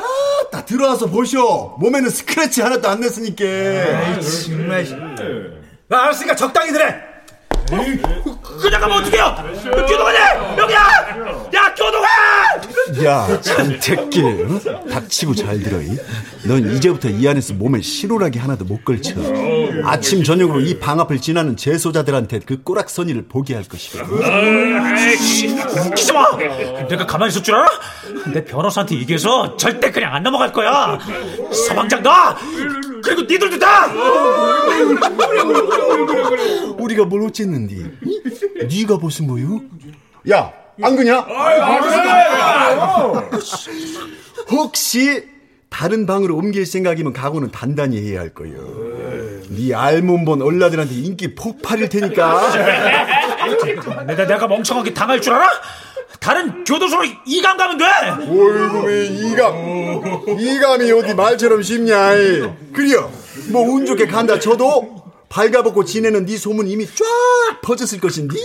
다 0.51 0.63
들어와서 0.63 1.07
보쇼. 1.07 1.75
몸에는 1.79 2.09
스크래치 2.09 2.61
하나도 2.61 2.87
안 2.87 2.99
냈으니까. 3.01 3.43
에이, 3.43 4.21
정말. 4.45 4.85
나 5.89 6.03
알았으니까 6.03 6.35
적당히 6.35 6.71
들래 6.71 6.95
그냥 8.61 8.82
가면 8.82 8.97
어떡해요? 8.99 9.36
교도관님 9.88 10.22
여기야! 10.59 10.80
야 11.53 11.74
교도관! 11.74 13.05
야 13.05 13.41
장택길 13.41 14.24
응? 14.26 14.59
닥치고 14.89 15.34
잘 15.36 15.59
들어 15.59 15.78
넌 16.43 16.69
이제부터 16.76 17.07
이 17.09 17.28
안에서 17.28 17.53
몸에 17.53 17.82
실오라기 17.82 18.39
하나도 18.39 18.65
못 18.65 18.84
걸쳐 18.84 19.13
아침 19.86 20.24
저녁으로 20.24 20.59
이 20.59 20.80
방 20.82 20.99
앞을 20.99 21.22
지나는 21.22 21.55
재소자들한테 21.57 22.39
그 22.45 22.61
꼬락서니를 22.63 23.28
보게 23.28 23.53
할 23.55 23.63
것이다 23.63 24.03
웃기지 25.88 26.13
마! 26.13 26.26
내가 26.89 27.05
가만히 27.05 27.30
있을 27.30 27.43
줄 27.43 27.55
알아? 27.55 27.67
내 28.34 28.43
변호사한테 28.43 28.95
얘기해서 28.95 29.55
절대 29.57 29.91
그냥 29.91 30.13
안 30.15 30.24
넘어갈 30.24 30.51
거야 30.51 30.97
서방장 31.67 32.01
나! 32.03 32.36
그리고 33.04 33.22
니들도 33.22 33.60
다! 33.60 33.88
우리가 36.78 37.06
뭘 37.06 37.24
어쨌는디? 37.24 37.86
네가 38.70 38.97
무슨 38.97 39.28
뭐요? 39.28 39.62
야, 40.30 40.52
안 40.82 40.95
그냐? 40.95 41.26
혹시 44.49 45.30
다른 45.70 46.06
방으로 46.06 46.36
옮길 46.36 46.66
생각이면 46.66 47.14
각오는 47.14 47.52
단단히 47.52 48.02
해야 48.02 48.20
할 48.20 48.30
거요. 48.34 48.52
네 49.49 49.74
알몸본 49.74 50.41
얼라들한테 50.41 50.93
인기 50.95 51.34
폭발일 51.34 51.89
테니까. 51.89 52.52
내가 54.06 54.28
내가 54.28 54.47
멍청하게 54.47 54.93
당할 54.93 55.22
줄 55.22 55.34
알아? 55.34 55.49
다른 56.22 56.63
교도소로 56.63 57.03
이감 57.26 57.57
가면 57.57 57.78
돼. 57.80 57.86
왜 58.86 59.05
이감? 59.07 60.38
이감이 60.39 60.91
어디 60.91 61.15
말처럼 61.15 61.63
쉽냐? 61.63 62.11
그래요. 62.74 63.11
뭐 63.49 63.63
운 63.63 63.88
좋게 63.88 64.05
간다 64.05 64.38
쳐도 64.38 65.01
발가벗고 65.30 65.84
지내는 65.84 66.26
네 66.28 66.38
소문 66.38 66.67
이미 66.67 66.86
쫙 66.86 67.61
퍼졌을 67.63 67.99
것인데. 67.99 68.36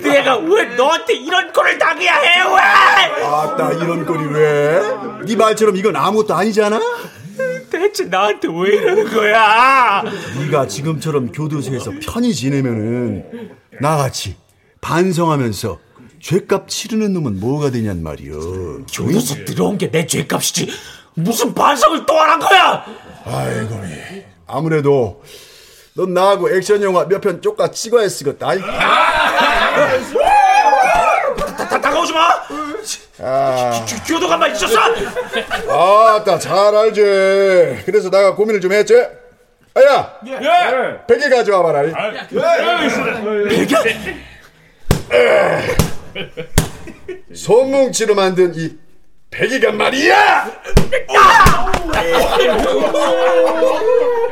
내가 0.00 0.36
왜 0.36 0.64
너한테 0.76 1.14
이런 1.14 1.52
꼴을 1.52 1.76
당해야 1.78 2.14
해? 2.14 2.42
왜? 2.42 3.24
아따 3.24 3.72
이런 3.72 4.06
꼴이 4.06 4.24
왜? 4.26 4.80
네 5.26 5.34
말처럼 5.36 5.76
이건 5.76 5.96
아무것도 5.96 6.32
아니잖아. 6.32 6.80
대체 7.70 8.04
나한테 8.04 8.46
왜 8.48 8.76
이러는 8.76 9.10
거야? 9.12 10.04
네가 10.38 10.68
지금처럼 10.68 11.32
교도소에서 11.32 11.90
편히 12.02 12.32
지내면은 12.32 13.50
나같이 13.80 14.36
반성하면서 14.80 15.78
죄값 16.20 16.68
치르는 16.68 17.12
놈은 17.12 17.40
뭐가 17.40 17.70
되냔 17.70 18.02
말이오. 18.02 18.84
교도소 18.92 19.44
들어온 19.44 19.78
게 19.78 19.90
내 19.90 20.06
죄값이지. 20.06 20.68
무슨 21.14 21.52
반성을 21.54 22.06
또안한 22.06 22.38
거야? 22.38 22.84
아이고, 23.24 23.80
아무래도 24.46 25.22
넌 25.94 26.14
나하고 26.14 26.54
액션 26.54 26.82
영화 26.82 27.04
몇 27.06 27.20
편 27.20 27.40
쪽가 27.42 27.70
찍어야 27.70 28.08
쓰겠다. 28.08 28.48
다, 31.56 31.80
다가오지 31.80 32.12
마! 32.12 32.28
아. 33.20 33.84
교도관만 34.06 34.52
있었어! 34.52 34.78
아따, 35.68 36.38
잘 36.38 36.74
알지. 36.74 37.82
그래서 37.84 38.08
내가 38.10 38.34
고민을 38.34 38.60
좀 38.60 38.72
했지. 38.72 38.94
아야! 39.74 40.14
예! 40.26 41.06
베개 41.06 41.28
가져와봐라. 41.28 41.82
베개? 43.48 43.76
손뭉치로 47.34 48.14
만든 48.14 48.54
이 48.54 48.76
베개가 49.30 49.72
말이야! 49.72 50.50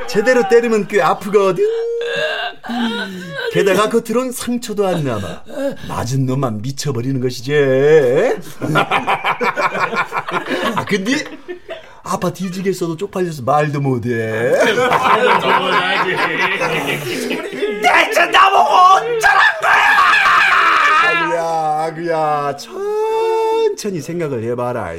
제대로 0.07 0.49
때리면 0.49 0.89
꽤 0.89 1.03
아프거든. 1.03 1.65
게다가 3.53 3.89
겉으론 3.91 4.33
상처도 4.33 4.87
안 4.87 5.05
남아. 5.05 5.43
맞은 5.89 6.27
놈만 6.27 6.63
미쳐버리는 6.63 7.21
것이지. 7.21 7.55
아, 10.75 10.85
근데 10.87 11.13
아파 12.03 12.33
뒤지겠어도 12.33 12.97
쪽팔려서 12.97 13.43
말도 13.43 13.81
못해. 13.81 14.09
대체 17.83 18.27
나보고 18.27 18.71
어쩌란 18.71 19.43
거야! 21.29 21.86
아구야, 21.97 22.55
천천히 22.57 24.03
생각을 24.03 24.45
해봐라. 24.45 24.93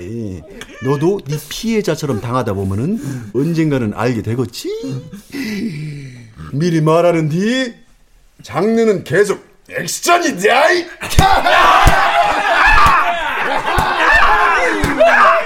너도 0.83 1.19
네 1.25 1.37
피해자처럼 1.47 2.21
당하다 2.21 2.53
보면은 2.53 2.99
언젠가는 3.35 3.93
알게 3.93 4.23
되겠지? 4.23 4.69
미리 6.53 6.81
말하는뒤 6.81 7.75
장르는 8.41 9.03
계속 9.03 9.45
액션이다. 9.69 10.49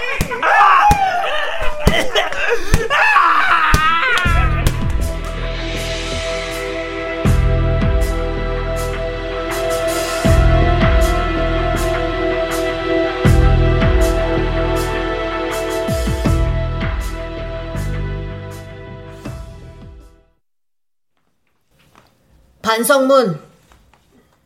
반성문. 22.71 23.37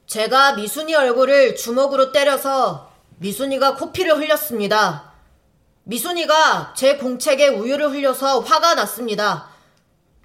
제가 0.08 0.54
미순이 0.54 0.96
얼굴을 0.96 1.56
주먹으로 1.56 2.12
때려서 2.12 2.92
미순이가 3.20 3.76
코피를 3.76 4.18
흘렸습니다. 4.18 5.14
미순이가 5.84 6.74
제 6.76 6.98
공책에 6.98 7.50
우유를 7.50 7.92
흘려서 7.92 8.40
화가 8.40 8.74
났습니다. 8.74 9.50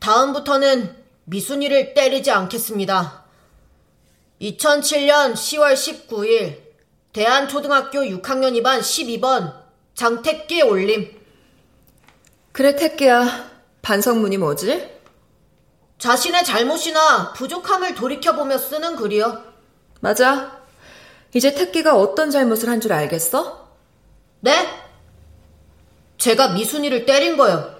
다음부터는 0.01 0.96
미순이를 1.24 1.92
때리지 1.92 2.30
않겠습니다. 2.30 3.22
2007년 4.40 5.34
10월 5.34 5.74
19일 5.74 6.57
대한초등학교 7.12 7.98
6학년 7.98 8.59
2반 8.62 8.80
12번 8.80 9.53
장택기 9.92 10.62
올림. 10.62 11.20
그래 12.53 12.74
택기야. 12.76 13.51
반성문이 13.82 14.38
뭐지? 14.38 14.99
자신의 16.01 16.44
잘못이나 16.44 17.32
부족함을 17.34 17.94
돌이켜보며 17.94 18.57
쓰는 18.59 18.96
글이요. 18.96 19.42
맞아. 20.01 20.59
이제 21.34 21.55
택기가 21.55 21.94
어떤 21.94 22.30
잘못을 22.30 22.68
한 22.70 22.80
줄 22.80 22.92
알겠어? 22.92 23.68
네? 24.40 24.66
제가 26.16 26.48
미순이를 26.55 27.05
때린 27.05 27.36
거요. 27.36 27.76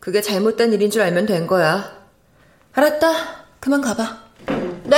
그게 0.00 0.22
잘못된 0.22 0.72
일인 0.72 0.90
줄 0.90 1.02
알면 1.02 1.26
된 1.26 1.46
거야. 1.46 1.92
알았다. 2.72 3.44
그만 3.60 3.82
가봐. 3.82 4.18
네. 4.84 4.96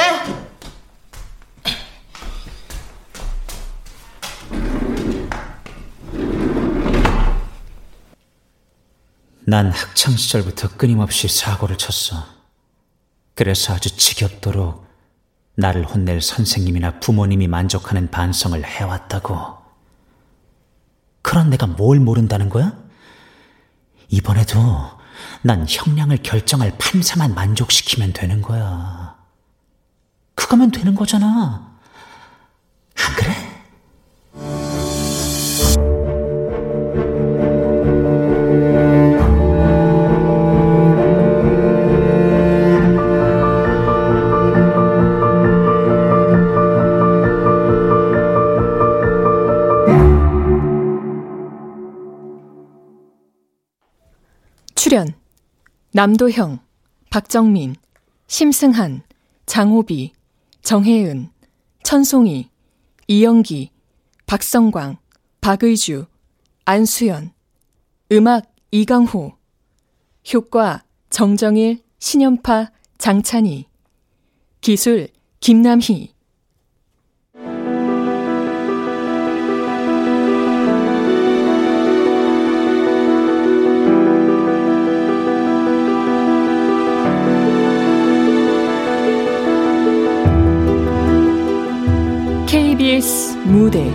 난 9.47 9.71
학창 9.71 10.17
시절부터 10.17 10.77
끊임없이 10.77 11.29
사고를 11.29 11.77
쳤어. 11.77 12.34
그래서 13.35 13.75
아주 13.75 13.97
지겹도록 13.97 14.85
나를 15.57 15.85
혼낼 15.85 16.21
선생님이나 16.21 17.01
부모님이 17.01 17.49
만족하는 17.49 18.11
반성을 18.11 18.65
해왔다고. 18.65 19.59
그런 21.23 21.51
내가 21.51 21.67
뭘 21.67 22.01
모른다는 22.01 22.49
거야? 22.49 22.77
이번에도 24.09 24.59
난 25.43 25.67
형량을 25.69 26.19
결정할 26.23 26.77
판사만 26.79 27.35
만족시키면 27.35 28.13
되는 28.13 28.43
거야. 28.43 29.17
그거면 30.35 30.71
되는 30.71 30.95
거잖아. 30.95 31.75
안 32.97 33.15
그래? 33.17 34.74
남도형, 55.97 56.59
박정민, 57.09 57.77
심승한, 58.27 59.03
장호비, 59.47 60.11
정혜은, 60.63 61.31
천송이, 61.85 62.51
이영기, 63.07 63.71
박성광, 64.27 64.97
박의주, 65.41 66.07
안수연, 66.65 67.31
음악 68.11 68.53
이강호, 68.73 69.37
효과 70.35 70.83
정정일, 71.11 71.81
신연파, 72.01 72.73
장찬희, 72.99 73.69
기술 74.63 75.07
김남희, 75.39 76.13
KBS 92.75 93.37
무대 93.45 93.89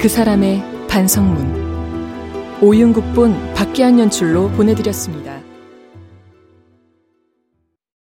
그 0.00 0.08
사람의 0.08 0.62
반성문 0.88 2.58
오윤국본 2.62 3.52
박기한 3.52 3.98
연출로 3.98 4.48
보내드렸습니다. 4.52 5.39